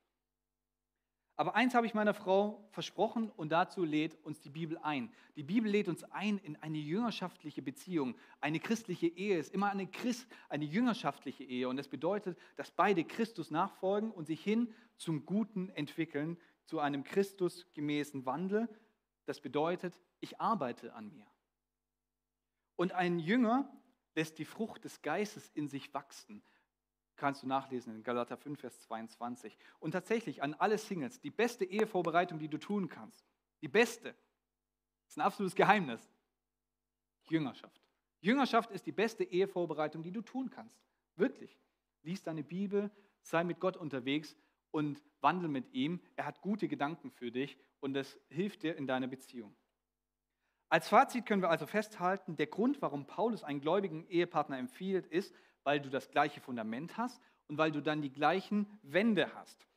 Aber 1.42 1.56
eins 1.56 1.74
habe 1.74 1.88
ich 1.88 1.96
meiner 1.96 2.14
Frau 2.14 2.64
versprochen 2.70 3.32
und 3.32 3.52
dazu 3.52 3.84
lädt 3.84 4.16
uns 4.24 4.42
die 4.42 4.52
Bibel 4.52 4.78
ein. 4.78 5.12
Die 5.36 5.42
Bibel 5.42 5.72
lädt 5.72 5.88
uns 5.88 6.04
ein 6.04 6.38
in 6.38 6.56
eine 6.58 6.78
jüngerschaftliche 6.78 7.64
Beziehung. 7.64 8.16
Eine 8.42 8.60
christliche 8.60 9.08
Ehe 9.08 9.40
ist 9.40 9.52
immer 9.52 9.72
eine, 9.72 9.88
Christ, 9.88 10.28
eine 10.50 10.66
jüngerschaftliche 10.66 11.44
Ehe 11.44 11.68
und 11.68 11.78
das 11.78 11.88
bedeutet, 11.88 12.38
dass 12.58 12.70
beide 12.70 13.04
Christus 13.04 13.50
nachfolgen 13.50 14.12
und 14.12 14.28
sich 14.28 14.44
hin 14.44 14.72
zum 14.98 15.26
Guten 15.26 15.70
entwickeln, 15.70 16.38
zu 16.66 16.78
einem 16.78 17.04
Christusgemäßen 17.04 18.28
Wandel. 18.28 18.70
Das 19.26 19.42
bedeutet, 19.42 20.00
ich 20.20 20.40
arbeite 20.40 20.94
an 20.94 21.12
mir. 21.12 21.26
Und 22.76 22.92
ein 22.92 23.18
Jünger 23.18 23.68
lässt 24.14 24.38
die 24.38 24.46
Frucht 24.46 24.86
des 24.86 25.02
Geistes 25.02 25.50
in 25.56 25.68
sich 25.68 25.92
wachsen 25.92 26.44
kannst 27.22 27.44
du 27.44 27.48
nachlesen 27.48 27.94
in 27.94 28.04
Galater 28.04 28.36
5, 28.36 28.60
Vers 28.60 28.82
22. 28.82 29.56
Und 29.80 29.92
tatsächlich 29.92 30.42
an 30.42 30.56
alle 30.56 30.80
Singles, 30.80 31.22
die 31.22 31.30
beste 31.30 31.64
Ehevorbereitung, 31.64 32.40
die 32.40 32.48
du 32.48 32.58
tun 32.58 32.90
kannst, 32.90 33.24
die 33.62 33.68
beste, 33.68 34.16
ist 35.08 35.20
ein 35.20 35.22
absolutes 35.22 35.56
Geheimnis, 35.56 36.02
Jüngerschaft. 37.30 37.80
Jüngerschaft 38.22 38.72
ist 38.72 38.88
die 38.88 38.92
beste 38.92 39.24
Ehevorbereitung, 39.24 40.02
die 40.02 40.12
du 40.12 40.22
tun 40.24 40.50
kannst. 40.50 40.82
Wirklich. 41.16 41.60
Lies 42.02 42.24
deine 42.24 42.44
Bibel, 42.44 42.90
sei 43.22 43.44
mit 43.44 43.60
Gott 43.60 43.78
unterwegs 43.78 44.36
und 44.72 45.00
wandel 45.22 45.48
mit 45.48 45.72
ihm. 45.74 46.02
Er 46.16 46.26
hat 46.26 46.42
gute 46.42 46.68
Gedanken 46.68 47.12
für 47.12 47.32
dich 47.32 47.56
und 47.82 47.96
es 47.96 48.20
hilft 48.30 48.64
dir 48.64 48.76
in 48.76 48.88
deiner 48.88 49.08
Beziehung. 49.08 49.56
Als 50.70 50.90
Fazit 50.90 51.28
können 51.28 51.44
wir 51.44 51.52
also 51.52 51.68
festhalten, 51.68 52.36
der 52.36 52.48
Grund, 52.48 52.82
warum 52.82 53.06
Paulus 53.06 53.44
einen 53.44 53.62
gläubigen 53.62 54.08
Ehepartner 54.08 54.58
empfiehlt, 54.58 55.06
ist, 55.06 55.36
weil 55.64 55.80
du 55.80 55.90
das 55.90 56.10
gleiche 56.12 56.42
Fundament 56.42 56.98
hast 56.98 57.22
und 57.48 57.58
weil 57.58 57.72
du 57.72 57.82
dann 57.82 58.02
die 58.02 58.12
gleichen 58.12 58.68
Wände 58.82 59.34
hast. 59.36 59.68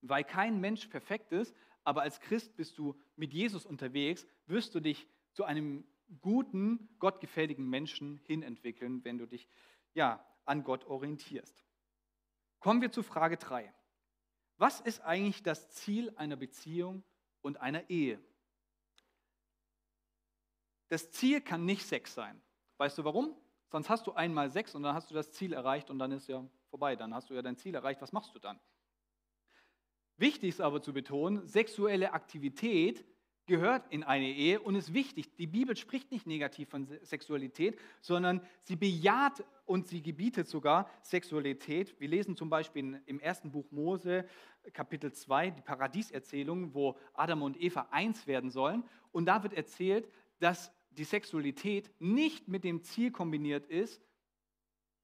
Weil 0.00 0.24
kein 0.24 0.60
Mensch 0.60 0.86
perfekt 0.88 1.32
ist, 1.32 1.54
aber 1.84 2.02
als 2.02 2.20
Christ 2.20 2.56
bist 2.56 2.78
du 2.78 2.98
mit 3.16 3.32
Jesus 3.32 3.64
unterwegs, 3.64 4.26
wirst 4.46 4.74
du 4.74 4.80
dich 4.80 5.06
zu 5.32 5.44
einem 5.44 5.84
guten, 6.20 6.88
gottgefälligen 6.98 7.68
Menschen 7.68 8.18
hinentwickeln, 8.24 9.04
wenn 9.04 9.18
du 9.18 9.26
dich 9.26 9.48
ja, 9.94 10.24
an 10.44 10.64
Gott 10.64 10.84
orientierst. 10.86 11.64
Kommen 12.58 12.80
wir 12.80 12.90
zu 12.90 13.02
Frage 13.02 13.36
3. 13.36 13.72
Was 14.56 14.80
ist 14.80 15.00
eigentlich 15.00 15.42
das 15.42 15.70
Ziel 15.70 16.12
einer 16.16 16.36
Beziehung 16.36 17.04
und 17.42 17.60
einer 17.60 17.88
Ehe? 17.88 18.20
Das 20.88 21.10
Ziel 21.12 21.40
kann 21.40 21.64
nicht 21.64 21.86
Sex 21.86 22.14
sein. 22.14 22.40
Weißt 22.78 22.98
du 22.98 23.04
warum? 23.04 23.36
Sonst 23.70 23.90
hast 23.90 24.06
du 24.06 24.12
einmal 24.12 24.50
sechs 24.50 24.74
und 24.74 24.82
dann 24.82 24.94
hast 24.94 25.10
du 25.10 25.14
das 25.14 25.30
Ziel 25.32 25.52
erreicht 25.52 25.90
und 25.90 25.98
dann 25.98 26.12
ist 26.12 26.28
ja 26.28 26.44
vorbei. 26.70 26.96
Dann 26.96 27.14
hast 27.14 27.30
du 27.30 27.34
ja 27.34 27.42
dein 27.42 27.56
Ziel 27.56 27.74
erreicht. 27.74 28.00
Was 28.00 28.12
machst 28.12 28.34
du 28.34 28.38
dann? 28.38 28.58
Wichtig 30.16 30.48
ist 30.50 30.60
aber 30.60 30.82
zu 30.82 30.92
betonen, 30.92 31.46
sexuelle 31.46 32.12
Aktivität 32.12 33.04
gehört 33.46 33.86
in 33.90 34.04
eine 34.04 34.28
Ehe 34.28 34.60
und 34.60 34.74
ist 34.74 34.92
wichtig. 34.92 35.34
Die 35.36 35.46
Bibel 35.46 35.76
spricht 35.76 36.12
nicht 36.12 36.26
negativ 36.26 36.68
von 36.68 36.86
Sexualität, 37.02 37.78
sondern 38.00 38.42
sie 38.62 38.76
bejaht 38.76 39.44
und 39.64 39.88
sie 39.88 40.02
gebietet 40.02 40.48
sogar 40.48 40.90
Sexualität. 41.02 41.98
Wir 41.98 42.08
lesen 42.08 42.36
zum 42.36 42.50
Beispiel 42.50 43.00
im 43.06 43.20
ersten 43.20 43.50
Buch 43.50 43.70
Mose, 43.70 44.26
Kapitel 44.72 45.12
2, 45.12 45.50
die 45.50 45.62
Paradieserzählung, 45.62 46.74
wo 46.74 46.96
Adam 47.14 47.42
und 47.42 47.60
Eva 47.60 47.88
eins 47.90 48.26
werden 48.26 48.50
sollen. 48.50 48.84
Und 49.12 49.26
da 49.26 49.42
wird 49.42 49.54
erzählt, 49.54 50.08
dass 50.40 50.70
die 50.98 51.04
Sexualität 51.04 51.90
nicht 52.00 52.48
mit 52.48 52.64
dem 52.64 52.82
Ziel 52.82 53.10
kombiniert 53.10 53.66
ist, 53.66 54.02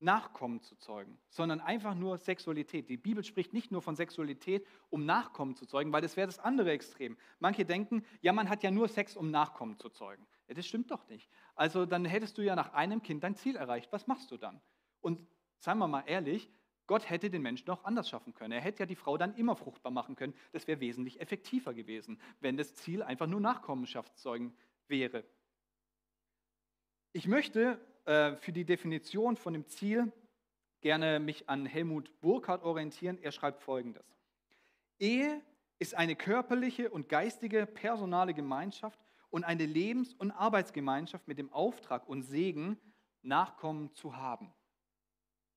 Nachkommen 0.01 0.61
zu 0.61 0.77
zeugen, 0.77 1.19
sondern 1.31 1.61
einfach 1.61 1.95
nur 1.95 2.19
Sexualität. 2.19 2.91
Die 2.91 2.99
Bibel 2.99 3.25
spricht 3.25 3.55
nicht 3.55 3.71
nur 3.71 3.81
von 3.81 3.97
Sexualität, 3.97 4.67
um 4.91 5.07
Nachkommen 5.07 5.55
zu 5.55 5.65
zeugen, 5.65 5.93
weil 5.93 6.03
das 6.03 6.17
wäre 6.17 6.27
das 6.27 6.39
andere 6.41 6.73
Extrem. 6.73 7.17
Manche 7.39 7.65
denken, 7.65 8.05
ja, 8.21 8.33
man 8.35 8.51
hat 8.51 8.63
ja 8.63 8.71
nur 8.71 8.89
Sex, 8.89 9.17
um 9.17 9.31
Nachkommen 9.31 9.79
zu 9.79 9.89
zeugen. 9.89 10.27
Ja, 10.47 10.55
das 10.55 10.67
stimmt 10.67 10.91
doch 10.91 11.09
nicht. 11.09 11.31
Also 11.55 11.87
dann 11.87 12.05
hättest 12.05 12.37
du 12.37 12.43
ja 12.43 12.55
nach 12.55 12.75
einem 12.75 13.03
Kind 13.03 13.25
dein 13.25 13.35
Ziel 13.35 13.57
erreicht. 13.57 13.93
Was 13.93 14.07
machst 14.07 14.31
du 14.31 14.37
dann? 14.37 14.61
Und 15.01 15.27
seien 15.61 15.79
wir 15.79 15.89
mal 15.89 16.03
ehrlich, 16.07 16.51
Gott 16.87 17.09
hätte 17.09 17.31
den 17.31 17.41
Menschen 17.41 17.71
auch 17.71 17.85
anders 17.85 18.11
schaffen 18.11 18.35
können. 18.35 18.53
Er 18.53 18.61
hätte 18.61 18.81
ja 18.81 18.87
die 18.87 18.97
Frau 18.97 19.17
dann 19.17 19.35
immer 19.37 19.57
fruchtbar 19.57 19.93
machen 19.93 20.17
können. 20.17 20.35
Das 20.53 20.67
wäre 20.67 20.81
wesentlich 20.81 21.21
effektiver 21.21 21.73
gewesen, 21.73 22.21
wenn 22.41 22.59
das 22.59 22.75
Ziel 22.75 23.03
einfach 23.03 23.27
nur 23.27 23.41
Nachkommenschaft 23.41 24.19
zeugen 24.19 24.55
wäre. 24.87 25.25
Ich 27.17 27.29
möchte 27.29 27.81
äh, 28.07 28.35
für 28.35 28.51
die 28.51 28.65
Definition 28.65 29.37
von 29.37 29.53
dem 29.53 29.69
Ziel 29.69 30.13
gerne 30.81 31.21
mich 31.21 31.49
an 31.49 31.65
Helmut 31.65 32.11
Burkhardt 32.21 32.65
orientieren. 32.65 33.19
Er 33.23 33.31
schreibt 33.31 33.63
folgendes. 33.63 34.05
Ehe 34.99 35.41
ist 35.79 35.95
eine 35.95 36.17
körperliche 36.17 36.91
und 36.91 37.09
geistige 37.09 37.67
personale 37.67 38.35
Gemeinschaft 38.35 38.99
und 39.31 39.45
eine 39.45 39.65
Lebens- 39.65 40.13
und 40.15 40.33
Arbeitsgemeinschaft 40.33 41.29
mit 41.29 41.39
dem 41.39 41.53
Auftrag 41.53 42.09
und 42.09 42.25
Segen, 42.25 42.81
Nachkommen 43.23 43.95
zu 43.95 44.17
haben. 44.17 44.53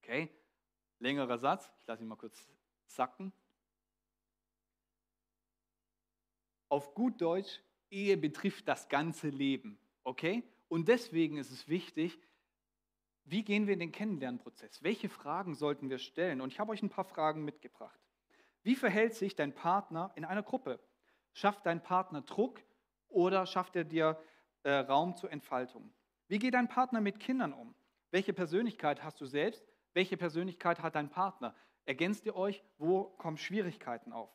Okay, 0.03 0.29
längerer 0.99 1.39
Satz, 1.39 1.71
ich 1.81 1.87
lasse 1.87 2.03
ihn 2.03 2.07
mal 2.07 2.17
kurz 2.17 2.47
sacken. 2.85 3.33
Auf 6.69 6.93
gut 6.93 7.19
Deutsch, 7.19 7.59
Ehe 7.89 8.15
betrifft 8.15 8.67
das 8.67 8.87
ganze 8.87 9.29
Leben. 9.29 9.79
Okay? 10.03 10.43
Und 10.67 10.87
deswegen 10.87 11.37
ist 11.37 11.51
es 11.51 11.67
wichtig, 11.67 12.19
wie 13.25 13.43
gehen 13.43 13.67
wir 13.67 13.73
in 13.73 13.79
den 13.79 13.91
Kennenlernprozess? 13.91 14.83
Welche 14.83 15.09
Fragen 15.09 15.55
sollten 15.55 15.89
wir 15.89 15.97
stellen? 15.97 16.39
Und 16.39 16.53
ich 16.53 16.59
habe 16.59 16.71
euch 16.71 16.81
ein 16.81 16.89
paar 16.89 17.03
Fragen 17.03 17.43
mitgebracht. 17.43 17.99
Wie 18.63 18.75
verhält 18.75 19.15
sich 19.15 19.35
dein 19.35 19.53
Partner 19.53 20.11
in 20.15 20.25
einer 20.25 20.43
Gruppe? 20.43 20.79
Schafft 21.33 21.65
dein 21.65 21.83
Partner 21.83 22.21
Druck 22.21 22.61
oder 23.09 23.45
schafft 23.45 23.75
er 23.75 23.83
dir 23.83 24.21
äh, 24.63 24.71
Raum 24.71 25.15
zur 25.15 25.31
Entfaltung? 25.31 25.93
Wie 26.27 26.39
geht 26.39 26.53
dein 26.53 26.67
Partner 26.67 27.01
mit 27.01 27.19
Kindern 27.19 27.53
um? 27.53 27.75
Welche 28.11 28.33
Persönlichkeit 28.33 29.03
hast 29.03 29.19
du 29.19 29.25
selbst? 29.25 29.65
Welche 29.93 30.17
Persönlichkeit 30.17 30.81
hat 30.81 30.95
dein 30.95 31.09
Partner? 31.09 31.55
Ergänzt 31.85 32.25
ihr 32.25 32.35
euch? 32.35 32.63
Wo 32.77 33.03
kommen 33.03 33.37
Schwierigkeiten 33.37 34.11
auf? 34.11 34.29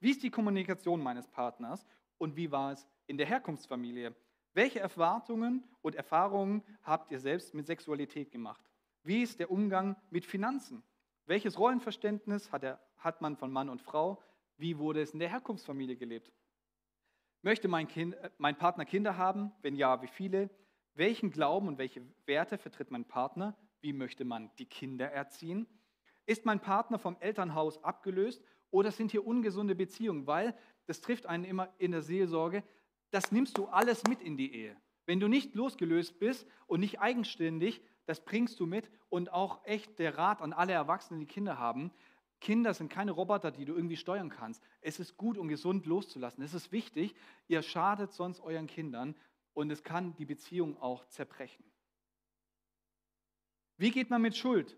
Wie 0.00 0.10
ist 0.10 0.22
die 0.22 0.30
Kommunikation 0.30 1.02
meines 1.02 1.26
Partners 1.28 1.86
und 2.18 2.36
wie 2.36 2.50
war 2.50 2.72
es 2.72 2.86
in 3.06 3.18
der 3.18 3.26
Herkunftsfamilie? 3.26 4.14
Welche 4.58 4.80
Erwartungen 4.80 5.62
und 5.82 5.94
Erfahrungen 5.94 6.64
habt 6.82 7.12
ihr 7.12 7.20
selbst 7.20 7.54
mit 7.54 7.68
Sexualität 7.68 8.32
gemacht? 8.32 8.60
Wie 9.04 9.22
ist 9.22 9.38
der 9.38 9.52
Umgang 9.52 9.94
mit 10.10 10.26
Finanzen? 10.26 10.82
Welches 11.26 11.60
Rollenverständnis 11.60 12.50
hat, 12.50 12.64
er, 12.64 12.80
hat 12.96 13.20
man 13.20 13.36
von 13.36 13.52
Mann 13.52 13.68
und 13.68 13.80
Frau? 13.80 14.20
Wie 14.56 14.76
wurde 14.78 15.00
es 15.00 15.12
in 15.12 15.20
der 15.20 15.28
Herkunftsfamilie 15.28 15.94
gelebt? 15.94 16.32
Möchte 17.42 17.68
mein, 17.68 17.86
kind, 17.86 18.14
äh, 18.14 18.30
mein 18.38 18.58
Partner 18.58 18.84
Kinder 18.84 19.16
haben? 19.16 19.52
Wenn 19.62 19.76
ja, 19.76 20.02
wie 20.02 20.08
viele? 20.08 20.50
Welchen 20.94 21.30
Glauben 21.30 21.68
und 21.68 21.78
welche 21.78 22.02
Werte 22.26 22.58
vertritt 22.58 22.90
mein 22.90 23.04
Partner? 23.04 23.56
Wie 23.80 23.92
möchte 23.92 24.24
man 24.24 24.50
die 24.58 24.66
Kinder 24.66 25.08
erziehen? 25.08 25.68
Ist 26.26 26.46
mein 26.46 26.58
Partner 26.58 26.98
vom 26.98 27.16
Elternhaus 27.20 27.84
abgelöst 27.84 28.42
oder 28.72 28.90
sind 28.90 29.12
hier 29.12 29.24
ungesunde 29.24 29.76
Beziehungen? 29.76 30.26
Weil 30.26 30.52
das 30.86 31.00
trifft 31.00 31.26
einen 31.26 31.44
immer 31.44 31.72
in 31.78 31.92
der 31.92 32.02
Seelsorge. 32.02 32.64
Das 33.10 33.32
nimmst 33.32 33.58
du 33.58 33.66
alles 33.66 34.04
mit 34.04 34.20
in 34.20 34.36
die 34.36 34.54
Ehe. 34.54 34.76
Wenn 35.06 35.20
du 35.20 35.28
nicht 35.28 35.54
losgelöst 35.54 36.18
bist 36.18 36.46
und 36.66 36.80
nicht 36.80 37.00
eigenständig, 37.00 37.80
das 38.04 38.24
bringst 38.24 38.60
du 38.60 38.66
mit. 38.66 38.90
Und 39.08 39.32
auch 39.32 39.64
echt 39.64 39.98
der 39.98 40.18
Rat 40.18 40.42
an 40.42 40.52
alle 40.52 40.72
Erwachsenen, 40.72 41.20
die 41.20 41.26
Kinder 41.26 41.58
haben. 41.58 41.90
Kinder 42.40 42.74
sind 42.74 42.90
keine 42.90 43.12
Roboter, 43.12 43.50
die 43.50 43.64
du 43.64 43.74
irgendwie 43.74 43.96
steuern 43.96 44.28
kannst. 44.28 44.62
Es 44.80 45.00
ist 45.00 45.16
gut 45.16 45.38
und 45.38 45.48
gesund 45.48 45.86
loszulassen. 45.86 46.42
Es 46.44 46.54
ist 46.54 46.72
wichtig. 46.72 47.14
Ihr 47.48 47.62
schadet 47.62 48.12
sonst 48.12 48.40
euren 48.40 48.66
Kindern 48.66 49.14
und 49.54 49.70
es 49.70 49.82
kann 49.82 50.14
die 50.16 50.26
Beziehung 50.26 50.80
auch 50.80 51.06
zerbrechen. 51.06 51.64
Wie 53.76 53.90
geht 53.90 54.10
man 54.10 54.22
mit 54.22 54.36
Schuld? 54.36 54.76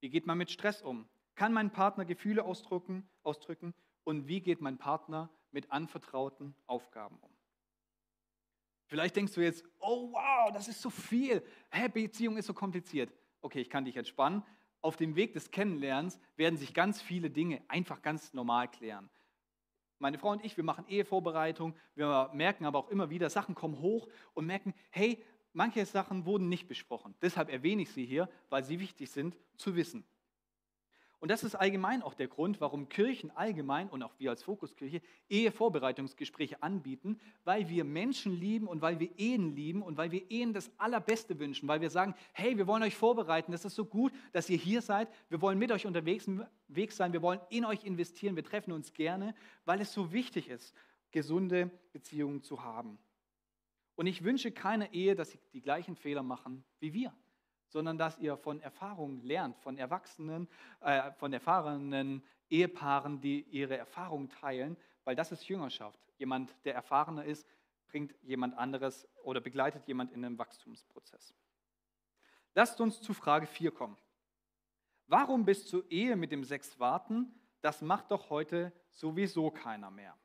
Wie 0.00 0.10
geht 0.10 0.26
man 0.26 0.38
mit 0.38 0.50
Stress 0.50 0.82
um? 0.82 1.08
Kann 1.34 1.52
mein 1.52 1.70
Partner 1.70 2.04
Gefühle 2.04 2.44
ausdrücken, 2.44 3.08
ausdrücken? 3.22 3.74
Und 4.04 4.26
wie 4.26 4.40
geht 4.40 4.60
mein 4.60 4.78
Partner 4.78 5.30
mit 5.52 5.70
anvertrauten 5.70 6.54
Aufgaben 6.66 7.18
um? 7.20 7.37
Vielleicht 8.88 9.16
denkst 9.16 9.34
du 9.34 9.42
jetzt, 9.42 9.64
oh 9.80 10.10
wow, 10.12 10.50
das 10.52 10.66
ist 10.66 10.80
so 10.80 10.88
viel. 10.90 11.42
Hä, 11.70 11.88
Beziehung 11.88 12.38
ist 12.38 12.46
so 12.46 12.54
kompliziert. 12.54 13.12
Okay, 13.42 13.60
ich 13.60 13.70
kann 13.70 13.84
dich 13.84 13.96
entspannen. 13.96 14.42
Auf 14.80 14.96
dem 14.96 15.14
Weg 15.14 15.34
des 15.34 15.50
Kennenlernens 15.50 16.18
werden 16.36 16.56
sich 16.56 16.72
ganz 16.72 17.02
viele 17.02 17.30
Dinge 17.30 17.62
einfach 17.68 18.00
ganz 18.00 18.32
normal 18.32 18.68
klären. 18.68 19.10
Meine 19.98 20.18
Frau 20.18 20.30
und 20.30 20.44
ich, 20.44 20.56
wir 20.56 20.64
machen 20.64 20.86
Ehevorbereitung, 20.88 21.74
wir 21.96 22.30
merken 22.32 22.64
aber 22.64 22.78
auch 22.78 22.88
immer 22.88 23.10
wieder, 23.10 23.28
Sachen 23.28 23.54
kommen 23.54 23.80
hoch 23.80 24.08
und 24.32 24.46
merken, 24.46 24.72
hey, 24.90 25.22
manche 25.52 25.84
Sachen 25.84 26.24
wurden 26.24 26.48
nicht 26.48 26.68
besprochen. 26.68 27.14
Deshalb 27.20 27.50
erwähne 27.50 27.82
ich 27.82 27.90
sie 27.90 28.06
hier, 28.06 28.28
weil 28.48 28.64
sie 28.64 28.80
wichtig 28.80 29.10
sind 29.10 29.36
zu 29.56 29.76
wissen. 29.76 30.06
Und 31.20 31.32
das 31.32 31.42
ist 31.42 31.56
allgemein 31.56 32.02
auch 32.02 32.14
der 32.14 32.28
Grund, 32.28 32.60
warum 32.60 32.88
Kirchen 32.88 33.32
allgemein 33.32 33.88
und 33.88 34.04
auch 34.04 34.14
wir 34.18 34.30
als 34.30 34.44
Fokuskirche 34.44 35.02
Ehevorbereitungsgespräche 35.28 36.62
anbieten, 36.62 37.18
weil 37.44 37.68
wir 37.68 37.82
Menschen 37.82 38.32
lieben 38.32 38.68
und 38.68 38.82
weil 38.82 39.00
wir 39.00 39.10
Ehen 39.18 39.56
lieben 39.56 39.82
und 39.82 39.96
weil 39.96 40.12
wir 40.12 40.30
Ehen 40.30 40.52
das 40.52 40.70
Allerbeste 40.78 41.40
wünschen, 41.40 41.66
weil 41.66 41.80
wir 41.80 41.90
sagen, 41.90 42.14
hey, 42.32 42.56
wir 42.56 42.68
wollen 42.68 42.84
euch 42.84 42.94
vorbereiten, 42.94 43.50
das 43.50 43.64
ist 43.64 43.74
so 43.74 43.84
gut, 43.84 44.12
dass 44.32 44.48
ihr 44.48 44.58
hier 44.58 44.80
seid, 44.80 45.08
wir 45.28 45.40
wollen 45.40 45.58
mit 45.58 45.72
euch 45.72 45.86
unterwegs 45.86 46.26
sein, 46.90 47.12
wir 47.12 47.22
wollen 47.22 47.40
in 47.50 47.64
euch 47.64 47.82
investieren, 47.82 48.36
wir 48.36 48.44
treffen 48.44 48.70
uns 48.70 48.92
gerne, 48.92 49.34
weil 49.64 49.80
es 49.80 49.92
so 49.92 50.12
wichtig 50.12 50.48
ist, 50.48 50.72
gesunde 51.10 51.68
Beziehungen 51.92 52.44
zu 52.44 52.62
haben. 52.62 52.96
Und 53.96 54.06
ich 54.06 54.22
wünsche 54.22 54.52
keiner 54.52 54.92
Ehe, 54.92 55.16
dass 55.16 55.30
sie 55.30 55.40
die 55.52 55.62
gleichen 55.62 55.96
Fehler 55.96 56.22
machen 56.22 56.64
wie 56.78 56.92
wir 56.92 57.12
sondern 57.68 57.98
dass 57.98 58.18
ihr 58.18 58.36
von 58.36 58.60
Erfahrungen 58.60 59.22
lernt, 59.22 59.56
von 59.58 59.76
Erwachsenen, 59.78 60.48
äh, 60.80 61.12
von 61.12 61.32
erfahrenen 61.32 62.22
Ehepaaren, 62.50 63.20
die 63.20 63.42
ihre 63.42 63.76
Erfahrungen 63.76 64.28
teilen, 64.28 64.76
weil 65.04 65.16
das 65.16 65.32
ist 65.32 65.48
Jüngerschaft. 65.48 66.00
Jemand, 66.18 66.54
der 66.64 66.74
erfahrener 66.74 67.24
ist, 67.24 67.46
bringt 67.88 68.14
jemand 68.22 68.56
anderes 68.56 69.08
oder 69.22 69.40
begleitet 69.40 69.86
jemand 69.86 70.12
in 70.12 70.24
einem 70.24 70.38
Wachstumsprozess. 70.38 71.34
Lasst 72.54 72.80
uns 72.80 73.00
zu 73.00 73.14
Frage 73.14 73.46
4 73.46 73.70
kommen. 73.70 73.96
Warum 75.06 75.44
bis 75.44 75.66
zur 75.66 75.90
Ehe 75.90 76.16
mit 76.16 76.32
dem 76.32 76.44
Sex 76.44 76.78
warten? 76.78 77.32
Das 77.60 77.80
macht 77.82 78.10
doch 78.10 78.30
heute 78.30 78.72
sowieso 78.90 79.50
keiner 79.50 79.90
mehr. 79.90 80.16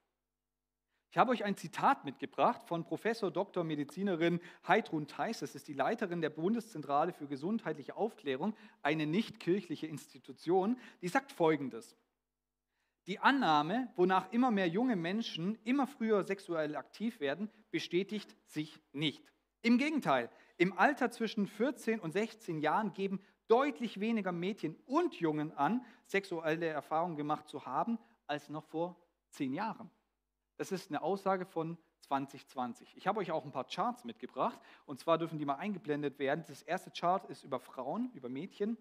Ich 1.13 1.17
habe 1.19 1.30
euch 1.30 1.43
ein 1.43 1.56
Zitat 1.56 2.06
mitgebracht 2.06 2.63
von 2.63 2.86
Professor 2.86 3.30
Dr. 3.30 3.63
Medizinerin 3.63 4.39
Heidrun 4.67 5.06
Theis. 5.06 5.41
Das 5.41 5.54
ist 5.54 5.67
die 5.67 5.73
Leiterin 5.73 6.21
der 6.21 6.32
Bundeszentrale 6.32 7.13
für 7.13 7.28
gesundheitliche 7.28 7.95
Aufklärung, 7.95 8.56
eine 8.82 9.06
nichtkirchliche 9.06 9.86
Institution. 9.86 10.76
Die 11.04 11.08
sagt 11.08 11.32
Folgendes. 11.32 11.95
Die 13.06 13.19
Annahme, 13.19 13.93
wonach 13.95 14.32
immer 14.32 14.49
mehr 14.49 14.67
junge 14.67 14.95
Menschen 14.95 15.60
immer 15.65 15.86
früher 15.86 16.23
sexuell 16.23 16.76
aktiv 16.76 17.19
werden, 17.19 17.52
bestätigt 17.69 18.36
sich 18.47 18.82
nicht. 18.91 19.23
Im 19.62 19.78
Gegenteil, 19.78 20.32
im 20.58 20.76
Alter 20.76 21.12
zwischen 21.12 21.45
14 21.45 21.99
und 21.99 22.13
16 22.13 22.58
Jahren 22.58 22.91
geben 22.91 23.21
deutlich 23.47 23.99
weniger 23.99 24.32
Mädchen 24.32 24.78
und 24.88 25.13
Jungen 25.19 25.52
an, 25.52 25.86
sexuelle 26.08 26.65
Erfahrungen 26.65 27.17
gemacht 27.17 27.47
zu 27.47 27.67
haben, 27.67 27.99
als 28.26 28.49
noch 28.49 28.65
vor 28.65 28.97
zehn 29.30 29.54
Jahren. 29.54 29.91
Das 30.58 30.72
ist 30.72 30.89
eine 30.89 31.02
Aussage 31.02 31.46
von 31.46 31.78
2020. 32.02 32.96
Ich 32.98 33.08
habe 33.08 33.20
euch 33.20 33.32
auch 33.32 33.46
ein 33.46 33.52
paar 33.52 33.66
Charts 33.66 34.04
mitgebracht 34.04 34.60
und 34.86 35.00
zwar 35.00 35.18
dürfen 35.18 35.39
die 35.39 35.46
mal 35.46 35.56
eingeblendet 35.56 36.20
werden. 36.20 36.44
Das 36.48 36.62
erste 36.62 36.92
Chart 36.92 37.26
ist 37.30 37.44
über 37.44 37.60
Frauen, 37.60 38.12
über 38.13 38.30
Mädchen 38.30 38.78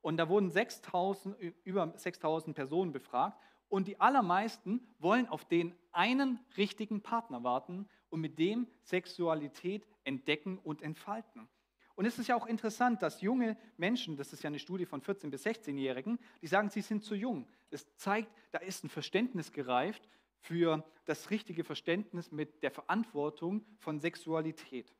und 0.00 0.18
da 0.18 0.28
wurden 0.28 0.50
6000, 0.50 1.36
über 1.64 1.92
6000 1.96 2.54
Personen 2.54 2.92
befragt 2.92 3.40
und 3.68 3.88
die 3.88 4.00
allermeisten 4.00 4.86
wollen 4.98 5.28
auf 5.28 5.44
den 5.44 5.74
einen 5.92 6.38
richtigen 6.56 7.02
Partner 7.02 7.42
warten 7.42 7.88
und 8.10 8.20
mit 8.20 8.38
dem 8.38 8.68
Sexualität 8.82 9.86
entdecken 10.04 10.58
und 10.58 10.82
entfalten. 10.82 11.48
Und 11.96 12.04
es 12.04 12.18
ist 12.18 12.28
ja 12.28 12.36
auch 12.36 12.46
interessant, 12.46 13.02
dass 13.02 13.22
junge 13.22 13.56
Menschen, 13.78 14.16
das 14.16 14.32
ist 14.34 14.42
ja 14.42 14.48
eine 14.48 14.58
Studie 14.58 14.84
von 14.84 15.00
14- 15.00 15.30
bis 15.30 15.46
16-Jährigen, 15.46 16.18
die 16.42 16.46
sagen, 16.46 16.68
sie 16.68 16.82
sind 16.82 17.02
zu 17.02 17.14
jung. 17.14 17.48
Das 17.70 17.86
zeigt, 17.96 18.30
da 18.52 18.58
ist 18.58 18.84
ein 18.84 18.90
Verständnis 18.90 19.50
gereift 19.50 20.06
für 20.40 20.84
das 21.04 21.30
richtige 21.30 21.64
Verständnis 21.64 22.32
mit 22.32 22.62
der 22.62 22.70
Verantwortung 22.70 23.64
von 23.78 24.00
Sexualität. 24.00 24.94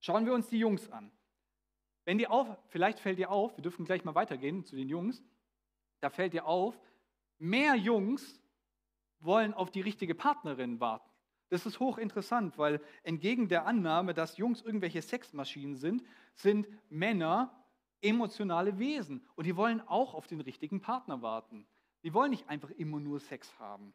Schauen 0.00 0.26
wir 0.26 0.34
uns 0.34 0.48
die 0.48 0.58
Jungs 0.58 0.90
an. 0.90 1.10
Wenn 2.04 2.18
dir 2.18 2.30
auf, 2.30 2.46
vielleicht 2.68 3.00
fällt 3.00 3.18
dir 3.18 3.30
auf, 3.30 3.56
wir 3.56 3.62
dürfen 3.62 3.86
gleich 3.86 4.04
mal 4.04 4.14
weitergehen 4.14 4.64
zu 4.64 4.76
den 4.76 4.88
Jungs, 4.88 5.22
da 6.00 6.10
fällt 6.10 6.34
dir 6.34 6.46
auf, 6.46 6.78
mehr 7.38 7.74
Jungs 7.74 8.40
wollen 9.20 9.54
auf 9.54 9.70
die 9.70 9.80
richtige 9.80 10.14
Partnerin 10.14 10.80
warten. 10.80 11.10
Das 11.48 11.66
ist 11.66 11.80
hochinteressant, 11.80 12.58
weil 12.58 12.80
entgegen 13.02 13.48
der 13.48 13.66
Annahme, 13.66 14.12
dass 14.12 14.36
Jungs 14.36 14.60
irgendwelche 14.60 15.00
Sexmaschinen 15.00 15.76
sind, 15.76 16.04
sind 16.34 16.66
Männer 16.90 17.64
emotionale 18.02 18.78
Wesen 18.78 19.26
und 19.34 19.46
die 19.46 19.56
wollen 19.56 19.80
auch 19.80 20.14
auf 20.14 20.26
den 20.26 20.40
richtigen 20.40 20.80
Partner 20.80 21.22
warten. 21.22 21.66
Die 22.02 22.12
wollen 22.12 22.30
nicht 22.30 22.48
einfach 22.48 22.70
immer 22.70 23.00
nur 23.00 23.18
Sex 23.18 23.58
haben. 23.58 23.94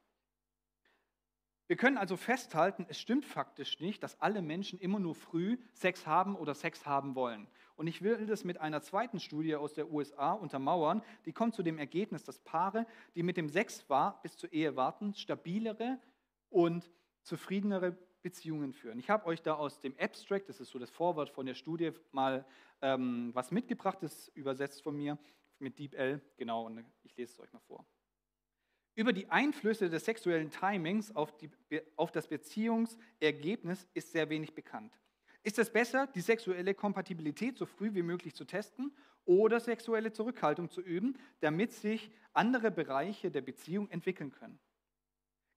Wir 1.69 1.77
können 1.77 1.99
also 1.99 2.17
festhalten, 2.17 2.88
es 2.89 2.99
stimmt 2.99 3.25
faktisch 3.25 3.79
nicht, 3.79 4.01
dass 4.01 4.19
alle 4.19 4.41
Menschen 4.41 4.79
immer 4.79 4.97
nur 4.97 5.13
früh 5.13 5.60
Sex 5.73 6.08
haben 6.08 6.36
oder 6.36 6.55
Sex 6.55 6.88
haben 6.88 7.13
wollen. 7.13 7.47
Und 7.75 7.86
ich 7.86 8.01
will 8.01 8.25
das 8.25 8.43
mit 8.43 8.58
einer 8.58 8.82
zweiten 8.82 9.19
Studie 9.19 9.55
aus 9.55 9.75
der 9.75 9.91
USA 9.91 10.32
untermauern. 10.32 11.03
Die 11.25 11.32
kommt 11.32 11.53
zu 11.53 11.62
dem 11.62 11.77
Ergebnis, 11.77 12.23
dass 12.23 12.39
Paare, 12.39 12.88
die 13.13 13.21
mit 13.21 13.38
dem 13.38 13.49
Sex 13.49 13.88
war, 13.88 14.19
bis 14.23 14.36
zur 14.36 14.51
Ehe 14.51 14.75
warten, 14.75 15.13
stabilere 15.13 15.99
und 16.49 16.89
zufriedenere 17.21 17.95
Beziehungen 18.23 18.73
führen. 18.73 18.97
Ich 18.97 19.12
habe 19.12 19.27
euch 19.27 19.43
da 19.43 19.53
aus 19.53 19.79
dem 19.79 19.95
Abstract, 19.99 20.49
das 20.49 20.60
ist 20.60 20.71
so 20.71 20.79
das 20.79 20.89
Vorwort 20.89 21.29
von 21.29 21.45
der 21.45 21.53
Studie, 21.53 21.91
mal 22.12 22.47
ähm, 22.82 23.29
was 23.36 23.51
mitgebracht, 23.51 23.99
das 24.01 24.12
ist 24.15 24.27
übersetzt 24.29 24.82
von 24.82 24.95
mir 24.95 25.19
mit 25.60 25.77
DeepL. 25.77 26.19
Genau, 26.36 26.65
und 26.65 26.84
ich 27.03 27.15
lese 27.15 27.34
es 27.34 27.39
euch 27.39 27.53
mal 27.53 27.62
vor. 27.67 27.86
Über 28.95 29.13
die 29.13 29.30
Einflüsse 29.30 29.89
des 29.89 30.06
sexuellen 30.06 30.49
Timings 30.49 31.15
auf, 31.15 31.38
die, 31.38 31.49
auf 31.95 32.12
das 32.12 32.28
Beziehungsergebnis 32.28 33.88
ist 33.93 34.12
sehr 34.12 34.30
wenig 34.30 34.54
bekannt. 34.54 34.99
Ist 35.43 35.58
es 35.58 35.71
besser, 35.71 36.08
die 36.08 36.21
sexuelle 36.21 36.73
Kompatibilität 36.73 37.58
so 37.58 37.65
früh 37.65 37.93
wie 37.93 38.02
möglich 38.02 38.36
zu 38.36 38.45
testen 38.45 38.93
oder 39.25 39.60
sexuelle 39.60 40.12
Zurückhaltung 40.12 40.69
zu 40.69 40.82
üben, 40.82 41.17
damit 41.39 41.71
sich 41.71 42.12
andere 42.34 42.71
Bereiche 42.71 43.32
der 43.32 43.41
Beziehung 43.41 43.89
entwickeln 43.89 44.32
können? 44.32 44.60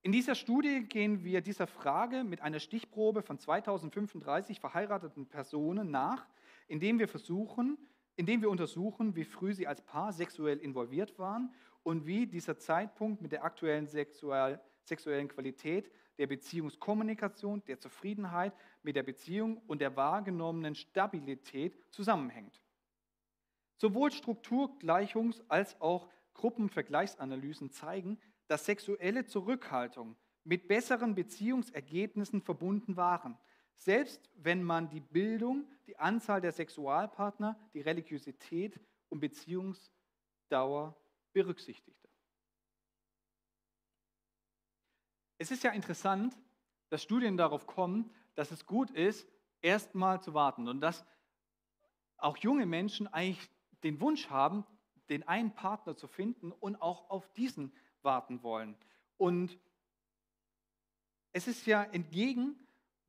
In 0.04 0.10
dieser 0.12 0.34
Studie 0.34 0.82
gehen 0.82 1.24
wir 1.24 1.40
dieser 1.40 1.68
Frage 1.68 2.24
mit 2.24 2.40
einer 2.40 2.58
Stichprobe 2.58 3.22
von 3.22 3.38
2035 3.38 4.58
verheirateten 4.58 5.26
Personen 5.26 5.90
nach, 5.90 6.26
indem 6.66 6.98
wir 6.98 7.06
versuchen, 7.06 7.78
indem 8.16 8.42
wir 8.42 8.50
untersuchen, 8.50 9.16
wie 9.16 9.24
früh 9.24 9.54
sie 9.54 9.66
als 9.66 9.80
Paar 9.80 10.12
sexuell 10.12 10.58
involviert 10.58 11.18
waren 11.18 11.54
und 11.82 12.06
wie 12.06 12.26
dieser 12.26 12.58
Zeitpunkt 12.58 13.22
mit 13.22 13.32
der 13.32 13.44
aktuellen 13.44 13.86
sexuell, 13.86 14.60
sexuellen 14.84 15.28
Qualität 15.28 15.90
der 16.18 16.26
Beziehungskommunikation, 16.26 17.64
der 17.64 17.80
Zufriedenheit 17.80 18.52
mit 18.82 18.96
der 18.96 19.02
Beziehung 19.02 19.58
und 19.66 19.80
der 19.80 19.96
wahrgenommenen 19.96 20.74
Stabilität 20.74 21.76
zusammenhängt. 21.90 22.60
Sowohl 23.76 24.10
Strukturgleichungs- 24.10 25.42
als 25.48 25.80
auch 25.80 26.08
Gruppenvergleichsanalysen 26.34 27.70
zeigen, 27.70 28.18
dass 28.46 28.66
sexuelle 28.66 29.24
Zurückhaltung 29.24 30.16
mit 30.44 30.68
besseren 30.68 31.14
Beziehungsergebnissen 31.14 32.42
verbunden 32.42 32.96
waren, 32.96 33.38
selbst 33.76 34.30
wenn 34.36 34.62
man 34.62 34.88
die 34.88 35.00
Bildung, 35.00 35.66
die 35.86 35.98
Anzahl 35.98 36.40
der 36.40 36.52
Sexualpartner, 36.52 37.58
die 37.74 37.80
Religiosität 37.80 38.78
und 39.08 39.20
Beziehungsdauer 39.20 40.96
berücksichtigte. 41.32 42.08
Es 45.38 45.50
ist 45.50 45.64
ja 45.64 45.72
interessant, 45.72 46.38
dass 46.88 47.02
Studien 47.02 47.36
darauf 47.36 47.66
kommen, 47.66 48.10
dass 48.34 48.50
es 48.50 48.64
gut 48.66 48.90
ist, 48.90 49.28
erstmal 49.60 50.22
zu 50.22 50.34
warten 50.34 50.68
und 50.68 50.80
dass 50.80 51.04
auch 52.16 52.36
junge 52.36 52.66
Menschen 52.66 53.08
eigentlich 53.08 53.50
den 53.82 54.00
Wunsch 54.00 54.30
haben, 54.30 54.64
den 55.08 55.26
einen 55.26 55.52
Partner 55.52 55.96
zu 55.96 56.06
finden 56.06 56.52
und 56.52 56.76
auch 56.80 57.10
auf 57.10 57.32
diesen 57.32 57.72
warten 58.02 58.42
wollen. 58.42 58.76
Und 59.16 59.58
es 61.32 61.48
ist 61.48 61.66
ja 61.66 61.82
entgegen 61.82 62.56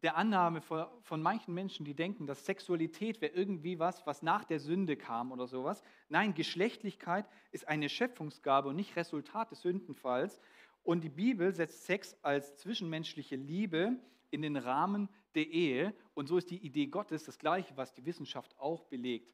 der 0.03 0.17
Annahme 0.17 0.61
von 0.61 1.21
manchen 1.21 1.53
Menschen, 1.53 1.85
die 1.85 1.93
denken, 1.93 2.27
dass 2.27 2.45
Sexualität 2.45 3.21
wäre 3.21 3.31
irgendwie 3.31 3.79
was, 3.79 4.05
was 4.05 4.21
nach 4.21 4.43
der 4.43 4.59
Sünde 4.59 4.97
kam 4.97 5.31
oder 5.31 5.47
sowas. 5.47 5.81
Nein, 6.09 6.33
Geschlechtlichkeit 6.33 7.25
ist 7.51 7.67
eine 7.69 7.87
Schöpfungsgabe 7.87 8.67
und 8.69 8.75
nicht 8.75 8.97
Resultat 8.97 9.51
des 9.51 9.61
Sündenfalls. 9.61 10.41
Und 10.83 11.05
die 11.05 11.09
Bibel 11.09 11.53
setzt 11.53 11.85
Sex 11.85 12.17
als 12.21 12.57
zwischenmenschliche 12.57 13.37
Liebe 13.37 13.95
in 14.29 14.41
den 14.41 14.57
Rahmen 14.57 15.07
der 15.35 15.47
Ehe. 15.47 15.95
Und 16.13 16.27
so 16.27 16.37
ist 16.37 16.51
die 16.51 16.57
Idee 16.57 16.87
Gottes 16.87 17.23
das 17.23 17.39
gleiche, 17.39 17.77
was 17.77 17.93
die 17.93 18.05
Wissenschaft 18.05 18.59
auch 18.59 18.83
belegt. 18.83 19.33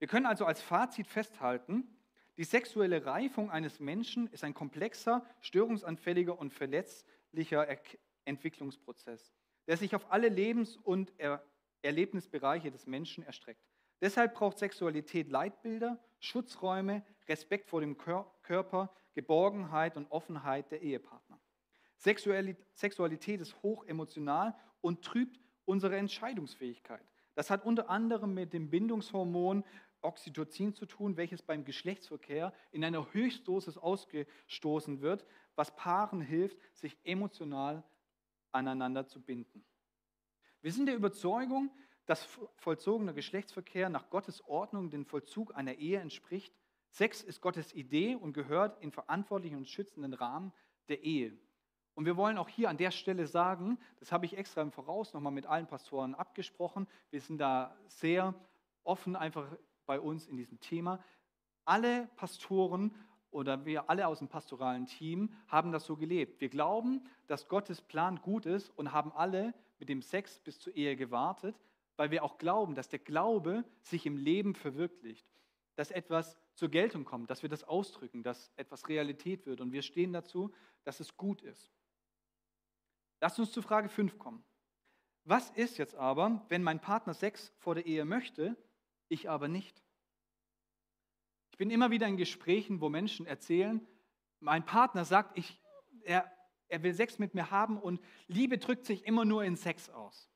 Wir 0.00 0.08
können 0.08 0.26
also 0.26 0.44
als 0.44 0.60
Fazit 0.60 1.06
festhalten, 1.06 1.86
die 2.36 2.44
sexuelle 2.44 3.04
Reifung 3.06 3.50
eines 3.50 3.78
Menschen 3.78 4.26
ist 4.28 4.42
ein 4.42 4.54
komplexer, 4.54 5.24
störungsanfälliger 5.40 6.36
und 6.38 6.52
verletzlicher 6.52 7.68
Entwicklungsprozess, 8.24 9.32
der 9.66 9.76
sich 9.76 9.94
auf 9.94 10.10
alle 10.10 10.28
Lebens- 10.28 10.76
und 10.76 11.12
er 11.18 11.44
Erlebnisbereiche 11.82 12.70
des 12.70 12.86
Menschen 12.86 13.24
erstreckt. 13.24 13.64
Deshalb 14.00 14.34
braucht 14.34 14.58
Sexualität 14.58 15.28
Leitbilder, 15.28 15.98
Schutzräume, 16.18 17.04
Respekt 17.28 17.68
vor 17.68 17.80
dem 17.80 17.96
Körper, 17.96 18.94
Geborgenheit 19.14 19.96
und 19.96 20.10
Offenheit 20.10 20.70
der 20.70 20.82
Ehepartner. 20.82 21.40
Sexualität 21.96 23.40
ist 23.40 23.62
hochemotional 23.62 24.54
und 24.80 25.04
trübt 25.04 25.38
unsere 25.66 25.96
Entscheidungsfähigkeit. 25.96 27.04
Das 27.34 27.50
hat 27.50 27.64
unter 27.64 27.90
anderem 27.90 28.34
mit 28.34 28.52
dem 28.52 28.70
Bindungshormon 28.70 29.64
Oxytocin 30.02 30.74
zu 30.74 30.86
tun, 30.86 31.16
welches 31.16 31.42
beim 31.42 31.64
Geschlechtsverkehr 31.64 32.54
in 32.72 32.84
einer 32.84 33.12
Höchstdosis 33.12 33.76
ausgestoßen 33.76 35.02
wird, 35.02 35.26
was 35.56 35.76
Paaren 35.76 36.22
hilft, 36.22 36.58
sich 36.74 36.96
emotional 37.04 37.84
aneinander 38.52 39.06
zu 39.06 39.20
binden. 39.20 39.64
Wir 40.60 40.72
sind 40.72 40.86
der 40.86 40.96
Überzeugung, 40.96 41.70
dass 42.06 42.28
vollzogener 42.56 43.12
Geschlechtsverkehr 43.12 43.88
nach 43.88 44.10
Gottes 44.10 44.44
Ordnung 44.46 44.90
dem 44.90 45.06
Vollzug 45.06 45.54
einer 45.54 45.74
Ehe 45.74 46.00
entspricht 46.00 46.54
Sex 46.90 47.22
ist 47.22 47.40
Gottes 47.40 47.72
Idee 47.72 48.16
und 48.16 48.32
gehört 48.32 48.82
in 48.82 48.90
verantwortlichen 48.90 49.56
und 49.56 49.68
schützenden 49.68 50.12
Rahmen 50.12 50.52
der 50.88 51.02
Ehe. 51.02 51.36
Und 51.94 52.04
wir 52.04 52.16
wollen 52.16 52.38
auch 52.38 52.48
hier 52.48 52.68
an 52.68 52.76
der 52.76 52.90
Stelle 52.90 53.26
sagen, 53.26 53.78
das 53.98 54.12
habe 54.12 54.26
ich 54.26 54.36
extra 54.36 54.62
im 54.62 54.72
Voraus 54.72 55.12
nochmal 55.12 55.32
mit 55.32 55.46
allen 55.46 55.66
Pastoren 55.66 56.14
abgesprochen, 56.14 56.88
wir 57.10 57.20
sind 57.20 57.38
da 57.38 57.76
sehr 57.86 58.34
offen 58.82 59.16
einfach 59.16 59.46
bei 59.86 60.00
uns 60.00 60.26
in 60.26 60.36
diesem 60.36 60.58
Thema. 60.60 61.02
Alle 61.64 62.08
Pastoren 62.16 62.94
oder 63.30 63.64
wir 63.64 63.88
alle 63.88 64.06
aus 64.06 64.18
dem 64.18 64.28
pastoralen 64.28 64.86
Team 64.86 65.32
haben 65.48 65.72
das 65.72 65.84
so 65.84 65.96
gelebt. 65.96 66.40
Wir 66.40 66.48
glauben, 66.48 67.06
dass 67.26 67.48
Gottes 67.48 67.80
Plan 67.80 68.20
gut 68.22 68.46
ist 68.46 68.70
und 68.70 68.92
haben 68.92 69.12
alle 69.12 69.54
mit 69.78 69.88
dem 69.88 70.02
Sex 70.02 70.40
bis 70.40 70.58
zur 70.58 70.74
Ehe 70.74 70.96
gewartet, 70.96 71.58
weil 71.96 72.10
wir 72.10 72.24
auch 72.24 72.38
glauben, 72.38 72.74
dass 72.74 72.88
der 72.88 72.98
Glaube 72.98 73.64
sich 73.82 74.06
im 74.06 74.16
Leben 74.16 74.54
verwirklicht, 74.54 75.26
dass 75.76 75.90
etwas 75.90 76.36
zur 76.54 76.68
Geltung 76.68 77.04
kommt, 77.04 77.30
dass 77.30 77.42
wir 77.42 77.48
das 77.48 77.64
ausdrücken, 77.64 78.22
dass 78.22 78.52
etwas 78.56 78.88
Realität 78.88 79.46
wird. 79.46 79.60
Und 79.60 79.72
wir 79.72 79.82
stehen 79.82 80.12
dazu, 80.12 80.52
dass 80.84 81.00
es 81.00 81.16
gut 81.16 81.42
ist. 81.42 81.72
Lasst 83.20 83.38
uns 83.38 83.52
zu 83.52 83.62
Frage 83.62 83.88
5 83.88 84.18
kommen. 84.18 84.44
Was 85.24 85.50
ist 85.50 85.78
jetzt 85.78 85.94
aber, 85.94 86.44
wenn 86.48 86.62
mein 86.62 86.80
Partner 86.80 87.14
Sex 87.14 87.52
vor 87.58 87.74
der 87.74 87.86
Ehe 87.86 88.04
möchte, 88.04 88.56
ich 89.08 89.28
aber 89.28 89.48
nicht? 89.48 89.82
Bin 91.60 91.68
immer 91.68 91.90
wieder 91.90 92.06
in 92.06 92.16
Gesprächen, 92.16 92.80
wo 92.80 92.88
Menschen 92.88 93.26
erzählen, 93.26 93.86
mein 94.38 94.64
Partner 94.64 95.04
sagt, 95.04 95.36
ich, 95.36 95.60
er, 96.04 96.24
er 96.68 96.82
will 96.82 96.94
Sex 96.94 97.18
mit 97.18 97.34
mir 97.34 97.50
haben 97.50 97.78
und 97.78 98.00
Liebe 98.28 98.56
drückt 98.56 98.86
sich 98.86 99.04
immer 99.04 99.26
nur 99.26 99.44
in 99.44 99.56
Sex 99.56 99.90
aus. 99.90 100.30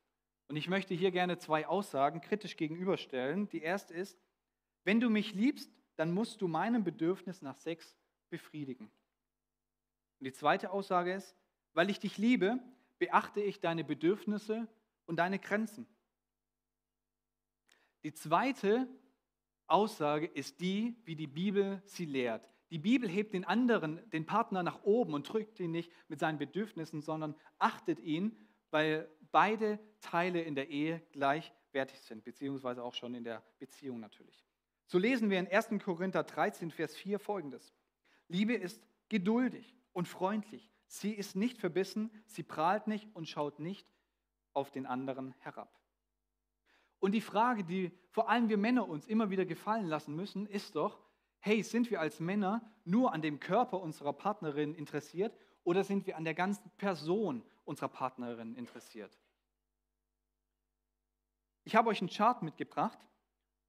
Und 0.48 0.56
ich 0.56 0.68
möchte 0.68 0.92
hier 0.92 1.10
gerne 1.12 1.38
zwei 1.38 1.66
Aussagen 1.66 2.20
kritisch 2.20 2.58
gegenüberstellen. 2.58 3.48
Die 3.48 3.62
erste 3.62 3.94
ist, 3.94 4.20
wenn 4.84 5.00
du 5.00 5.08
mich 5.08 5.32
liebst, 5.32 5.72
dann 5.96 6.12
musst 6.12 6.42
du 6.42 6.46
meinem 6.46 6.84
Bedürfnis 6.84 7.40
nach 7.40 7.56
Sex 7.56 7.96
befriedigen. 8.28 8.90
Und 10.20 10.26
die 10.26 10.34
zweite 10.34 10.72
Aussage 10.72 11.14
ist, 11.14 11.34
weil 11.72 11.88
ich 11.88 12.00
dich 12.00 12.18
liebe, 12.18 12.58
beachte 12.98 13.40
ich 13.40 13.60
deine 13.60 13.82
Bedürfnisse 13.82 14.68
und 15.06 15.16
deine 15.16 15.38
Grenzen. 15.38 15.87
Die 18.02 18.12
zweite 18.12 18.87
Aussage 19.74 20.26
ist 20.26 20.60
die, 20.60 20.96
wie 21.04 21.16
die 21.16 21.26
Bibel 21.26 21.82
sie 21.84 22.04
lehrt. 22.04 22.48
Die 22.70 22.78
Bibel 22.78 23.08
hebt 23.08 23.34
den 23.34 23.44
anderen, 23.44 24.08
den 24.10 24.24
Partner 24.24 24.62
nach 24.62 24.84
oben 24.84 25.14
und 25.14 25.28
drückt 25.28 25.58
ihn 25.58 25.72
nicht 25.72 25.90
mit 26.06 26.20
seinen 26.20 26.38
Bedürfnissen, 26.38 27.02
sondern 27.02 27.34
achtet 27.58 27.98
ihn, 27.98 28.38
weil 28.70 29.10
beide 29.32 29.80
Teile 30.00 30.42
in 30.42 30.54
der 30.54 30.68
Ehe 30.68 31.02
gleichwertig 31.10 32.00
sind, 32.02 32.22
beziehungsweise 32.22 32.84
auch 32.84 32.94
schon 32.94 33.16
in 33.16 33.24
der 33.24 33.42
Beziehung 33.58 33.98
natürlich. 33.98 34.46
So 34.87 34.98
lesen 34.98 35.28
wir 35.28 35.40
in 35.40 35.48
1. 35.48 35.70
Korinther 35.84 36.22
13, 36.22 36.70
Vers 36.70 36.94
4 36.94 37.18
folgendes. 37.18 37.74
Liebe 38.28 38.54
ist 38.54 38.80
geduldig 39.08 39.76
und 39.92 40.06
freundlich. 40.06 40.70
Sie 40.87 41.12
ist 41.12 41.34
nicht 41.34 41.58
verbissen, 41.58 42.12
sie 42.26 42.44
prahlt 42.44 42.87
nicht 42.87 43.08
und 43.16 43.28
schaut 43.28 43.58
nicht 43.58 43.88
auf 44.52 44.70
den 44.70 44.87
anderen 44.87 45.34
herab. 45.40 45.84
Und 46.98 47.12
die 47.12 47.20
Frage, 47.20 47.64
die 47.64 47.92
vor 48.11 48.28
allem 48.28 48.48
wir 48.48 48.59
Männer 48.59 48.88
uns 48.88 49.07
immer 49.07 49.30
wieder 49.30 49.44
gefallen 49.44 49.87
lassen 49.87 50.14
müssen, 50.14 50.46
ist 50.46 50.76
doch, 50.76 51.00
hey, 51.40 51.62
sind 51.62 51.90
wir 51.90 52.00
als 52.00 52.20
Männer 52.20 52.62
nur 52.85 53.12
an 53.12 53.22
dem 53.22 53.40
Körper 53.40 53.80
unserer 53.80 54.12
Partnerin 54.12 54.74
interessiert 54.74 55.37
oder 55.64 55.85
sind 55.85 56.07
wir 56.07 56.16
an 56.16 56.24
der 56.24 56.35
ganzen 56.35 56.70
Person 56.78 57.42
unserer 57.64 57.88
Partnerin 57.88 58.54
interessiert? 58.54 59.18
Ich 61.64 61.76
habe 61.76 61.88
euch 61.88 62.00
einen 62.00 62.11
Chart 62.11 62.42
mitgebracht, 62.42 62.98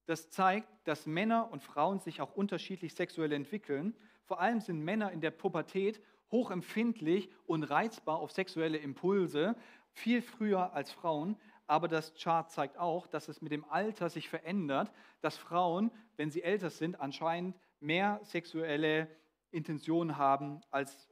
das 0.06 0.30
zeigt, 0.30 0.68
dass 0.86 1.06
Männer 1.06 1.50
und 1.50 1.62
Frauen 1.62 1.98
sich 1.98 2.20
auch 2.20 2.32
unterschiedlich 2.36 2.94
sexuell 2.94 3.32
entwickeln. 3.32 3.96
Vor 4.24 4.40
allem 4.40 4.60
sind 4.60 4.80
Männer 4.80 5.10
in 5.10 5.20
der 5.20 5.32
Pubertät 5.32 6.00
hochempfindlich 6.30 7.30
und 7.46 7.64
reizbar 7.64 8.18
auf 8.18 8.30
sexuelle 8.30 8.78
Impulse, 8.78 9.56
viel 9.92 10.22
früher 10.22 10.72
als 10.72 10.92
Frauen. 10.92 11.36
Aber 11.66 11.88
das 11.88 12.14
Chart 12.14 12.50
zeigt 12.50 12.78
auch, 12.78 13.06
dass 13.06 13.28
es 13.28 13.42
mit 13.42 13.52
dem 13.52 13.64
Alter 13.64 14.08
sich 14.08 14.28
verändert, 14.28 14.92
dass 15.20 15.36
Frauen, 15.36 15.90
wenn 16.16 16.30
sie 16.30 16.42
älter 16.42 16.70
sind, 16.70 17.00
anscheinend 17.00 17.56
mehr 17.80 18.20
sexuelle 18.22 19.08
Intentionen 19.50 20.16
haben 20.16 20.60
als 20.70 21.08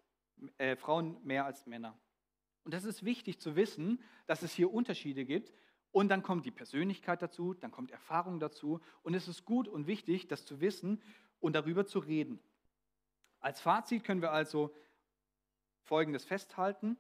äh, 0.59 0.77
Frauen 0.77 1.17
mehr 1.25 1.45
als 1.45 1.67
Männer. 1.67 1.99
Und 2.65 2.73
das 2.73 2.85
ist 2.85 3.05
wichtig 3.05 3.41
zu 3.41 3.57
wissen, 3.57 4.03
dass 4.27 4.43
es 4.43 4.53
hier 4.53 4.73
Unterschiede 4.73 5.25
gibt 5.25 5.53
und 5.95 6.09
dann 6.09 6.25
kommt 6.25 6.45
die 6.45 6.51
Persönlichkeit 6.51 7.23
dazu, 7.23 7.55
dann 7.55 7.71
kommt 7.71 7.93
Erfahrung 7.93 8.41
dazu. 8.41 8.81
Und 9.03 9.15
es 9.15 9.29
ist 9.29 9.45
gut 9.45 9.69
und 9.69 9.87
wichtig, 9.87 10.27
das 10.27 10.45
zu 10.45 10.61
wissen 10.61 11.01
und 11.39 11.53
darüber 11.53 11.87
zu 11.87 12.01
reden. 12.01 12.41
Als 13.39 13.61
Fazit 13.61 14.03
können 14.03 14.21
wir 14.21 14.33
also 14.33 14.75
Folgendes 15.83 16.25
festhalten. 16.25 16.97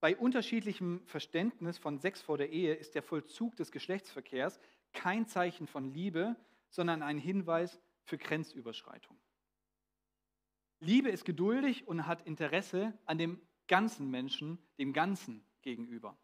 Bei 0.00 0.16
unterschiedlichem 0.16 1.04
Verständnis 1.06 1.78
von 1.78 1.98
Sex 1.98 2.22
vor 2.22 2.38
der 2.38 2.50
Ehe 2.50 2.74
ist 2.74 2.94
der 2.94 3.02
Vollzug 3.02 3.56
des 3.56 3.72
Geschlechtsverkehrs 3.72 4.60
kein 4.92 5.26
Zeichen 5.26 5.66
von 5.66 5.92
Liebe, 5.92 6.36
sondern 6.70 7.02
ein 7.02 7.18
Hinweis 7.18 7.80
für 8.04 8.16
Grenzüberschreitung. 8.16 9.18
Liebe 10.80 11.08
ist 11.08 11.24
geduldig 11.24 11.88
und 11.88 12.06
hat 12.06 12.26
Interesse 12.26 12.96
an 13.04 13.18
dem 13.18 13.40
ganzen 13.66 14.10
Menschen, 14.10 14.58
dem 14.78 14.92
Ganzen 14.92 15.44
gegenüber. 15.62 16.16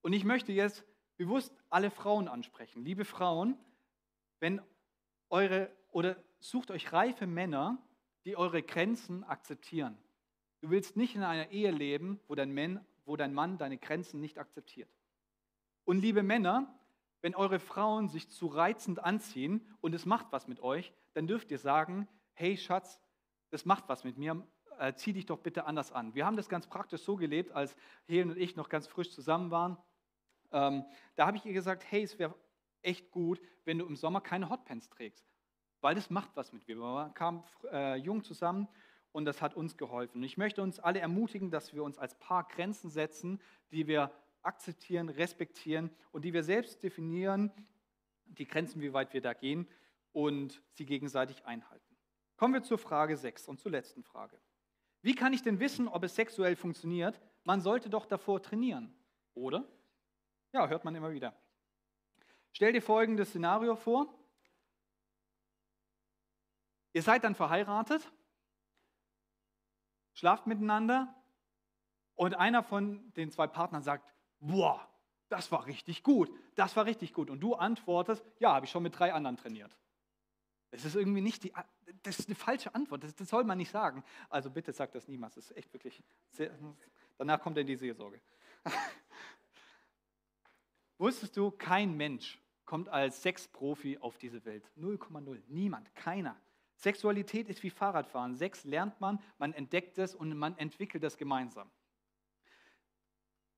Und 0.00 0.12
ich 0.12 0.24
möchte 0.24 0.52
jetzt 0.52 0.84
bewusst 1.16 1.52
alle 1.68 1.90
Frauen 1.90 2.28
ansprechen. 2.28 2.84
Liebe 2.84 3.04
Frauen, 3.04 3.58
wenn 4.38 4.60
eure 5.28 5.70
oder 5.90 6.16
sucht 6.38 6.70
euch 6.70 6.92
reife 6.92 7.26
Männer, 7.26 7.78
die 8.24 8.36
eure 8.36 8.62
Grenzen 8.62 9.24
akzeptieren. 9.24 9.98
Du 10.62 10.70
willst 10.70 10.96
nicht 10.96 11.16
in 11.16 11.24
einer 11.24 11.50
Ehe 11.50 11.72
leben, 11.72 12.20
wo 12.28 12.36
dein, 12.36 12.54
Mann, 12.54 12.86
wo 13.04 13.16
dein 13.16 13.34
Mann 13.34 13.58
deine 13.58 13.78
Grenzen 13.78 14.20
nicht 14.20 14.38
akzeptiert. 14.38 14.88
Und 15.84 15.98
liebe 15.98 16.22
Männer, 16.22 16.72
wenn 17.20 17.34
eure 17.34 17.58
Frauen 17.58 18.08
sich 18.08 18.30
zu 18.30 18.46
reizend 18.46 19.00
anziehen 19.00 19.68
und 19.80 19.92
es 19.92 20.06
macht 20.06 20.26
was 20.30 20.46
mit 20.46 20.60
euch, 20.60 20.92
dann 21.14 21.26
dürft 21.26 21.50
ihr 21.50 21.58
sagen, 21.58 22.08
hey 22.34 22.56
Schatz, 22.56 23.00
das 23.50 23.64
macht 23.64 23.88
was 23.88 24.04
mit 24.04 24.18
mir, 24.18 24.46
äh, 24.78 24.94
zieh 24.94 25.12
dich 25.12 25.26
doch 25.26 25.40
bitte 25.40 25.64
anders 25.64 25.90
an. 25.90 26.14
Wir 26.14 26.24
haben 26.24 26.36
das 26.36 26.48
ganz 26.48 26.68
praktisch 26.68 27.02
so 27.02 27.16
gelebt, 27.16 27.50
als 27.50 27.74
Helen 28.06 28.30
und 28.30 28.38
ich 28.38 28.54
noch 28.54 28.68
ganz 28.68 28.86
frisch 28.86 29.10
zusammen 29.10 29.50
waren. 29.50 29.76
Ähm, 30.52 30.84
da 31.16 31.26
habe 31.26 31.36
ich 31.36 31.44
ihr 31.44 31.54
gesagt, 31.54 31.84
hey, 31.90 32.04
es 32.04 32.20
wäre 32.20 32.36
echt 32.82 33.10
gut, 33.10 33.40
wenn 33.64 33.78
du 33.78 33.86
im 33.86 33.96
Sommer 33.96 34.20
keine 34.20 34.48
Hotpants 34.48 34.88
trägst, 34.88 35.26
weil 35.80 35.96
das 35.96 36.08
macht 36.08 36.30
was 36.36 36.52
mit 36.52 36.68
mir. 36.68 36.76
Wir 36.76 37.10
kamen 37.14 37.42
äh, 37.72 37.96
jung 37.96 38.22
zusammen 38.22 38.68
und 39.12 39.24
das 39.24 39.40
hat 39.40 39.54
uns 39.54 39.76
geholfen. 39.76 40.18
Und 40.18 40.24
ich 40.24 40.36
möchte 40.36 40.62
uns 40.62 40.80
alle 40.80 41.00
ermutigen, 41.00 41.50
dass 41.50 41.72
wir 41.72 41.84
uns 41.84 41.98
als 41.98 42.18
Paar 42.18 42.48
Grenzen 42.48 42.90
setzen, 42.90 43.40
die 43.70 43.86
wir 43.86 44.10
akzeptieren, 44.42 45.08
respektieren 45.08 45.90
und 46.10 46.24
die 46.24 46.32
wir 46.32 46.42
selbst 46.42 46.82
definieren, 46.82 47.52
die 48.24 48.46
Grenzen, 48.46 48.80
wie 48.80 48.92
weit 48.92 49.12
wir 49.12 49.20
da 49.20 49.34
gehen 49.34 49.68
und 50.12 50.62
sie 50.72 50.86
gegenseitig 50.86 51.44
einhalten. 51.44 51.96
Kommen 52.36 52.54
wir 52.54 52.62
zur 52.62 52.78
Frage 52.78 53.16
6 53.16 53.48
und 53.48 53.60
zur 53.60 53.70
letzten 53.70 54.02
Frage. 54.02 54.40
Wie 55.02 55.14
kann 55.14 55.32
ich 55.32 55.42
denn 55.42 55.60
wissen, 55.60 55.88
ob 55.88 56.02
es 56.04 56.14
sexuell 56.14 56.56
funktioniert? 56.56 57.20
Man 57.44 57.60
sollte 57.60 57.90
doch 57.90 58.06
davor 58.06 58.42
trainieren, 58.42 58.94
oder? 59.34 59.64
Ja, 60.52 60.68
hört 60.68 60.84
man 60.84 60.94
immer 60.94 61.12
wieder. 61.12 61.34
Stell 62.52 62.72
dir 62.72 62.82
folgendes 62.82 63.30
Szenario 63.30 63.76
vor. 63.76 64.12
Ihr 66.92 67.02
seid 67.02 67.24
dann 67.24 67.34
verheiratet, 67.34 68.10
schlaft 70.14 70.46
miteinander 70.46 71.14
und 72.14 72.34
einer 72.34 72.62
von 72.62 73.12
den 73.14 73.30
zwei 73.30 73.46
Partnern 73.46 73.82
sagt, 73.82 74.12
boah, 74.40 74.88
das 75.28 75.50
war 75.50 75.66
richtig 75.66 76.02
gut, 76.02 76.30
das 76.54 76.76
war 76.76 76.84
richtig 76.84 77.14
gut. 77.14 77.30
Und 77.30 77.40
du 77.40 77.54
antwortest, 77.54 78.24
ja, 78.38 78.54
habe 78.54 78.66
ich 78.66 78.70
schon 78.70 78.82
mit 78.82 78.98
drei 78.98 79.12
anderen 79.12 79.36
trainiert. 79.36 79.74
Das 80.70 80.84
ist 80.84 80.94
irgendwie 80.94 81.20
nicht 81.20 81.44
die, 81.44 81.52
das 82.02 82.18
ist 82.18 82.28
eine 82.28 82.34
falsche 82.34 82.74
Antwort, 82.74 83.04
das, 83.04 83.14
das 83.14 83.28
soll 83.28 83.44
man 83.44 83.58
nicht 83.58 83.70
sagen. 83.70 84.02
Also 84.28 84.50
bitte 84.50 84.72
sag 84.72 84.92
das 84.92 85.08
niemals, 85.08 85.34
das 85.34 85.50
ist 85.50 85.56
echt 85.56 85.72
wirklich, 85.72 86.02
sehr, 86.30 86.50
danach 87.18 87.40
kommt 87.40 87.56
dann 87.56 87.66
die 87.66 87.76
Seelsorge. 87.76 88.20
Wusstest 90.98 91.36
du, 91.36 91.50
kein 91.50 91.96
Mensch 91.96 92.38
kommt 92.64 92.88
als 92.88 93.22
Sexprofi 93.22 93.98
auf 93.98 94.16
diese 94.16 94.44
Welt. 94.44 94.64
0,0. 94.78 95.42
Niemand, 95.48 95.94
keiner. 95.94 96.40
Sexualität 96.82 97.48
ist 97.48 97.62
wie 97.62 97.70
Fahrradfahren. 97.70 98.34
Sex 98.34 98.64
lernt 98.64 99.00
man, 99.00 99.20
man 99.38 99.52
entdeckt 99.52 99.98
es 99.98 100.16
und 100.16 100.36
man 100.36 100.58
entwickelt 100.58 101.04
es 101.04 101.16
gemeinsam. 101.16 101.70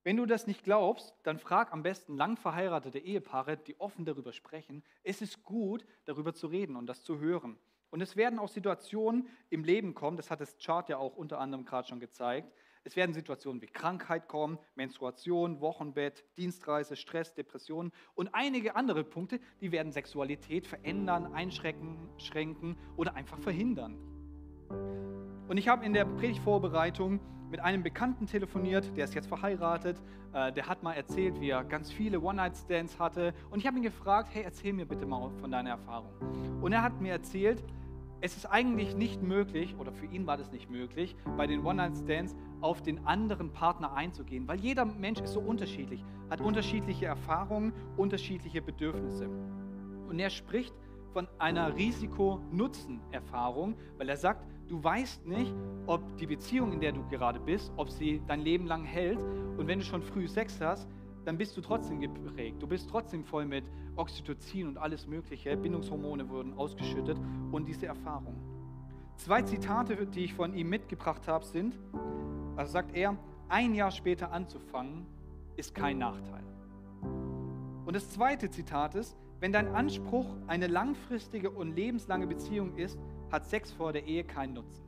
Wenn 0.02 0.18
du 0.18 0.26
das 0.26 0.46
nicht 0.46 0.62
glaubst, 0.62 1.16
dann 1.22 1.38
frag 1.38 1.72
am 1.72 1.82
besten 1.82 2.18
lang 2.18 2.37
verheiratete 2.37 2.98
Ehepaare, 2.98 3.56
die 3.56 3.80
offen 3.80 4.04
darüber 4.04 4.34
sprechen. 4.34 4.84
Es 5.02 5.22
ist 5.22 5.42
gut, 5.42 5.87
darüber 6.04 6.34
zu 6.34 6.48
reden 6.48 6.76
und 6.76 6.87
das 6.87 7.02
zu 7.02 7.18
hören. 7.18 7.58
Und 7.88 8.02
es 8.02 8.14
werden 8.14 8.38
auch 8.38 8.48
Situationen 8.48 9.28
im 9.48 9.64
Leben 9.64 9.94
kommen, 9.94 10.18
das 10.18 10.30
hat 10.30 10.42
das 10.42 10.58
Chart 10.58 10.87
ja 10.90 10.98
auch 10.98 11.16
unter 11.16 11.40
anderem 11.40 11.64
gerade 11.64 11.88
schon 11.88 12.00
gezeigt. 12.00 12.52
Es 12.87 12.97
werden 12.97 13.14
Situationen 13.14 13.62
wie 13.62 13.66
Krankheit 13.66 14.29
kommen, 14.29 14.59
Menstruation, 14.75 15.61
Wochenbett, 15.61 16.23
Dienstreise, 16.37 16.97
Stress, 16.97 17.33
Depressionen 17.33 17.92
und 18.14 18.35
einige 18.35 18.77
andere 18.77 19.05
Punkte, 19.05 19.40
die 19.62 19.73
werden 19.73 19.90
Sexualität 19.90 20.66
verändern, 20.66 21.33
einschränken 21.33 22.77
oder 22.97 23.14
einfach 23.14 23.38
verhindern. 23.38 23.97
Und 25.49 25.57
ich 25.57 25.68
habe 25.68 25.85
in 25.85 25.94
der 25.94 26.05
Predigtvorbereitung 26.05 27.20
mit 27.51 27.61
einem 27.61 27.83
Bekannten 27.83 28.27
telefoniert, 28.27 28.97
der 28.97 29.05
ist 29.05 29.14
jetzt 29.14 29.29
verheiratet. 29.29 30.03
Äh, 30.33 30.53
der 30.53 30.66
hat 30.66 30.83
mal 30.83 30.94
erzählt, 30.94 31.40
wie 31.40 31.51
er 31.51 31.62
ganz 31.64 31.92
viele 31.92 32.20
One-Night-Stands 32.20 32.99
hatte. 32.99 33.33
Und 33.51 33.61
ich 33.61 33.66
habe 33.66 33.77
ihn 33.77 33.83
gefragt, 33.83 34.31
hey, 34.33 34.42
erzähl 34.42 34.73
mir 34.73 34.87
bitte 34.87 35.07
mal 35.07 35.31
von 35.40 35.51
deiner 35.51 35.70
Erfahrung. 35.70 36.11
Und 36.61 36.73
er 36.73 36.83
hat 36.83 37.01
mir 37.01 37.12
erzählt, 37.12 37.62
es 38.24 38.37
ist 38.38 38.46
eigentlich 38.46 38.96
nicht 38.96 39.22
möglich, 39.22 39.76
oder 39.78 39.92
für 39.92 40.06
ihn 40.06 40.26
war 40.26 40.38
das 40.38 40.50
nicht 40.50 40.70
möglich, 40.70 41.14
bei 41.37 41.46
den 41.46 41.62
One-Night-Stands 41.62 42.34
auf 42.62 42.80
den 42.80 43.06
anderen 43.06 43.52
Partner 43.52 43.92
einzugehen, 43.92 44.48
weil 44.48 44.58
jeder 44.60 44.87
Mensch 44.87 45.20
ist 45.20 45.34
so 45.34 45.40
unterschiedlich, 45.40 46.02
hat 46.30 46.40
unterschiedliche 46.40 47.04
Erfahrungen, 47.04 47.74
unterschiedliche 47.98 48.62
Bedürfnisse. 48.62 49.28
Und 50.08 50.18
er 50.18 50.30
spricht 50.30 50.72
von 51.12 51.28
einer 51.38 51.76
Risiko-Nutzen-Erfahrung, 51.76 53.76
weil 53.98 54.08
er 54.08 54.16
sagt, 54.16 54.42
du 54.68 54.82
weißt 54.82 55.26
nicht, 55.26 55.54
ob 55.87 56.16
die 56.16 56.26
Beziehung, 56.26 56.72
in 56.72 56.80
der 56.80 56.92
du 56.92 57.06
gerade 57.10 57.38
bist, 57.38 57.70
ob 57.76 57.90
sie 57.90 58.22
dein 58.26 58.40
Leben 58.40 58.66
lang 58.66 58.84
hält. 58.84 59.18
Und 59.58 59.66
wenn 59.66 59.80
du 59.80 59.84
schon 59.84 60.02
früh 60.02 60.26
Sex 60.26 60.58
hast, 60.62 60.88
dann 61.26 61.37
bist 61.37 61.58
du 61.58 61.60
trotzdem 61.60 62.00
geprägt. 62.00 62.62
Du 62.62 62.66
bist 62.66 62.88
trotzdem 62.88 63.22
voll 63.22 63.44
mit 63.44 63.64
Oxytocin 63.96 64.68
und 64.68 64.78
alles 64.78 65.07
Mögliche. 65.07 65.57
Bindungshormone 65.57 66.28
wurden 66.28 66.54
ausgeschüttet 66.54 67.18
und 67.52 67.66
diese 67.66 67.87
Erfahrung. 67.87 68.35
Zwei 69.16 69.42
Zitate, 69.42 70.07
die 70.07 70.24
ich 70.24 70.35
von 70.35 70.54
ihm 70.54 70.68
mitgebracht 70.68 71.28
habe, 71.28 71.44
sind, 71.44 71.78
also 72.57 72.72
sagt 72.72 72.96
er, 72.96 73.16
ein 73.48 73.74
Jahr 73.74 73.90
später 73.90 74.33
anzufangen, 74.33 75.07
ist 75.57 75.74
kein 75.74 75.98
Nachteil. 75.98 76.42
Und 77.85 77.94
das 77.94 78.11
zweite 78.11 78.50
Zitat 78.50 78.94
ist, 78.94 79.16
wenn 79.40 79.52
dein 79.52 79.68
Anspruch 79.68 80.26
eine 80.46 80.66
langfristige 80.66 81.50
und 81.50 81.76
lebenslange 81.76 82.26
Beziehung 82.26 82.74
ist, 82.76 82.98
hat 83.30 83.46
Sex 83.46 83.72
vor 83.72 83.92
der 83.92 84.04
Ehe 84.07 84.24
keinen 84.24 84.54
Nutzen. 84.54 84.85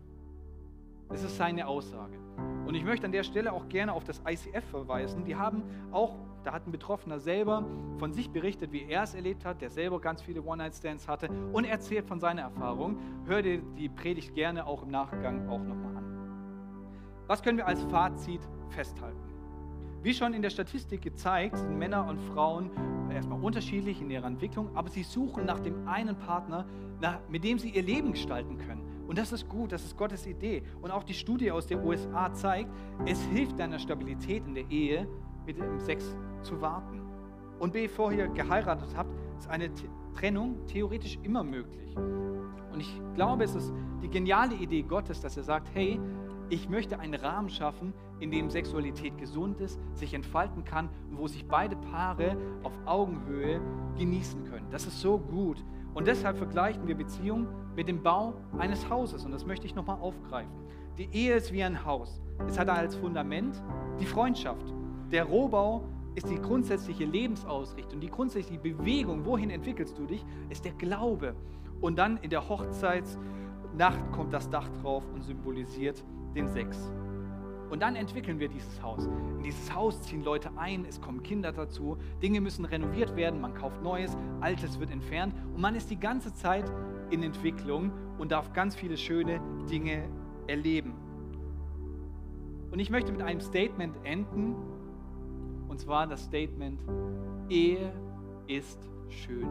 Das 1.09 1.23
ist 1.23 1.37
seine 1.37 1.67
Aussage. 1.67 2.19
Und 2.67 2.75
ich 2.75 2.85
möchte 2.85 3.07
an 3.07 3.13
der 3.13 3.23
Stelle 3.23 3.53
auch 3.53 3.69
gerne 3.69 3.93
auf 3.93 4.05
das 4.05 4.21
ICF 4.27 4.65
verweisen. 4.71 5.25
Die 5.25 5.37
haben 5.37 5.63
auch, 5.93 6.17
da 6.47 6.53
hat 6.53 6.65
ein 6.65 6.71
Betroffener 6.71 7.19
selber 7.19 7.65
von 7.99 8.13
sich 8.13 8.31
berichtet, 8.31 8.71
wie 8.71 8.85
er 8.85 9.03
es 9.03 9.15
erlebt 9.15 9.45
hat, 9.45 9.61
der 9.61 9.69
selber 9.69 10.01
ganz 10.01 10.23
viele 10.23 10.43
One-Night-Stands 10.43 11.09
hatte 11.09 11.29
und 11.53 11.65
erzählt 11.65 12.07
von 12.07 12.21
seiner 12.21 12.43
Erfahrung. 12.43 12.99
Hör 13.27 13.43
dir 13.43 13.61
die 13.77 13.89
Predigt 13.89 14.33
gerne 14.33 14.65
auch 14.65 14.85
im 14.85 14.91
Nachgang 14.91 15.49
auch 15.49 15.59
nochmal 15.59 15.97
an. 15.97 16.05
Was 17.27 17.43
können 17.43 17.59
wir 17.59 17.67
als 17.67 17.83
Fazit 17.85 18.41
festhalten? 18.69 19.19
Wie 20.05 20.15
schon 20.15 20.35
in 20.35 20.43
der 20.43 20.51
Statistik 20.51 21.03
gezeigt, 21.03 21.57
sind 21.57 21.77
Männer 21.77 22.07
und 22.07 22.21
Frauen 22.21 22.71
erstmal 23.11 23.41
unterschiedlich 23.41 24.01
in 24.01 24.09
ihrer 24.09 24.27
Entwicklung, 24.27 24.71
aber 24.77 24.89
sie 24.89 25.03
suchen 25.03 25.47
nach 25.47 25.59
dem 25.59 25.89
einen 25.89 26.15
Partner, 26.15 26.65
mit 27.29 27.43
dem 27.43 27.59
sie 27.59 27.71
ihr 27.71 27.83
Leben 27.83 28.13
gestalten 28.13 28.57
können. 28.59 28.83
Und 29.09 29.19
das 29.19 29.33
ist 29.33 29.49
gut, 29.49 29.73
das 29.73 29.85
ist 29.85 29.97
Gottes 29.97 30.25
Idee. 30.29 30.63
Und 30.81 30.93
auch 30.93 31.03
die 31.03 31.15
Studie 31.15 31.51
aus 31.51 31.67
den 31.67 31.85
USA 31.85 32.33
zeigt, 32.33 32.71
es 33.05 33.21
hilft 33.25 33.59
deiner 33.59 33.81
Stabilität 33.81 34.47
in 34.47 34.55
der 34.55 34.71
Ehe, 34.71 35.09
mit 35.47 35.59
dem 35.59 35.79
Sex 35.79 36.17
zu 36.47 36.61
warten. 36.61 37.03
Und 37.59 37.73
bevor 37.73 38.13
ihr 38.13 38.29
geheiratet 38.29 38.95
habt, 38.97 39.11
ist 39.39 39.49
eine 39.49 39.71
Trennung 40.15 40.67
theoretisch 40.67 41.19
immer 41.23 41.43
möglich. 41.43 41.95
Und 41.97 42.81
ich 42.81 43.01
glaube, 43.15 43.45
es 43.45 43.55
ist 43.55 43.73
die 44.03 44.09
geniale 44.09 44.55
Idee 44.55 44.83
Gottes, 44.83 45.21
dass 45.21 45.37
er 45.37 45.43
sagt, 45.43 45.69
hey, 45.75 46.01
ich 46.49 46.69
möchte 46.69 46.99
einen 47.01 47.15
Rahmen 47.15 47.49
schaffen, 47.49 47.93
in 48.21 48.31
dem 48.31 48.51
Sexualität 48.51 49.19
gesund 49.19 49.61
ist, 49.61 49.81
sich 49.95 50.15
entfalten 50.15 50.65
kann 50.65 50.89
und 51.11 51.19
wo 51.19 51.27
sich 51.27 51.47
beide 51.47 51.77
Paare 51.77 52.37
auf 52.63 52.73
Augenhöhe 52.87 53.61
genießen 53.99 54.45
können. 54.45 54.67
Das 54.71 54.87
ist 54.87 55.01
so 55.01 55.19
gut. 55.19 55.65
Und 55.95 56.07
deshalb 56.07 56.37
vergleichen 56.37 56.87
wir 56.87 56.95
Beziehungen 56.95 57.49
mit 57.75 57.89
dem 57.89 58.03
Bau 58.03 58.35
eines 58.59 58.89
Hauses. 58.89 59.25
Und 59.25 59.33
das 59.33 59.45
möchte 59.45 59.67
ich 59.67 59.75
nochmal 59.75 59.99
aufgreifen. 59.99 60.53
Die 60.99 61.09
Ehe 61.13 61.35
ist 61.35 61.53
wie 61.53 61.63
ein 61.63 61.85
Haus. 61.85 62.21
Es 62.47 62.59
hat 62.59 62.69
als 62.69 62.95
Fundament 62.95 63.63
die 63.99 64.07
Freundschaft. 64.07 64.75
Der 65.11 65.25
Rohbau 65.25 65.89
ist 66.17 66.29
die 66.31 66.41
grundsätzliche 66.41 67.05
Lebensausrichtung, 67.05 68.01
die 68.01 68.11
grundsätzliche 68.11 68.59
Bewegung. 68.61 69.25
Wohin 69.27 69.51
entwickelst 69.51 69.97
du 69.99 70.07
dich? 70.07 70.25
Ist 70.49 70.65
der 70.65 70.73
Glaube. 70.73 71.37
Und 71.81 71.97
dann 71.99 72.17
in 72.17 72.31
der 72.31 72.49
Hochzeitsnacht 72.49 74.11
kommt 74.13 74.33
das 74.33 74.49
Dach 74.49 74.69
drauf 74.81 75.05
und 75.15 75.23
symbolisiert 75.23 76.03
den 76.35 76.49
Sex. 76.49 76.91
Und 77.69 77.83
dann 77.83 77.97
entwickeln 77.97 78.39
wir 78.39 78.49
dieses 78.49 78.81
Haus. 78.83 79.07
In 79.07 79.43
dieses 79.43 79.75
Haus 79.75 80.01
ziehen 80.03 80.25
Leute 80.25 80.51
ein, 80.57 80.87
es 80.89 81.01
kommen 81.01 81.23
Kinder 81.23 81.53
dazu, 81.53 81.99
Dinge 82.23 82.41
müssen 82.41 82.65
renoviert 82.65 83.15
werden, 83.15 83.41
man 83.41 83.55
kauft 83.55 83.83
Neues, 83.83 84.17
Altes 84.41 84.79
wird 84.81 84.91
entfernt 84.91 85.35
und 85.55 85.61
man 85.61 85.75
ist 85.75 85.91
die 85.91 85.99
ganze 85.99 86.33
Zeit 86.33 86.71
in 87.11 87.23
Entwicklung 87.23 87.93
und 88.19 88.33
darf 88.33 88.53
ganz 88.53 88.75
viele 88.75 88.97
schöne 88.97 89.41
Dinge 89.69 90.09
erleben. 90.47 90.95
Und 92.71 92.79
ich 92.79 92.89
möchte 92.89 93.13
mit 93.13 93.23
einem 93.23 93.41
Statement 93.41 93.97
enden, 94.05 94.55
und 95.77 95.81
zwar 95.81 96.07
das 96.07 96.25
Statement, 96.25 96.81
Ehe 97.51 97.93
ist 98.47 98.79
schön. 99.11 99.47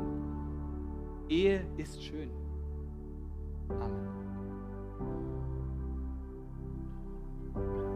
Ehe 1.29 1.63
ist 1.77 2.03
schön. 2.03 2.31
Amen. 7.53 7.94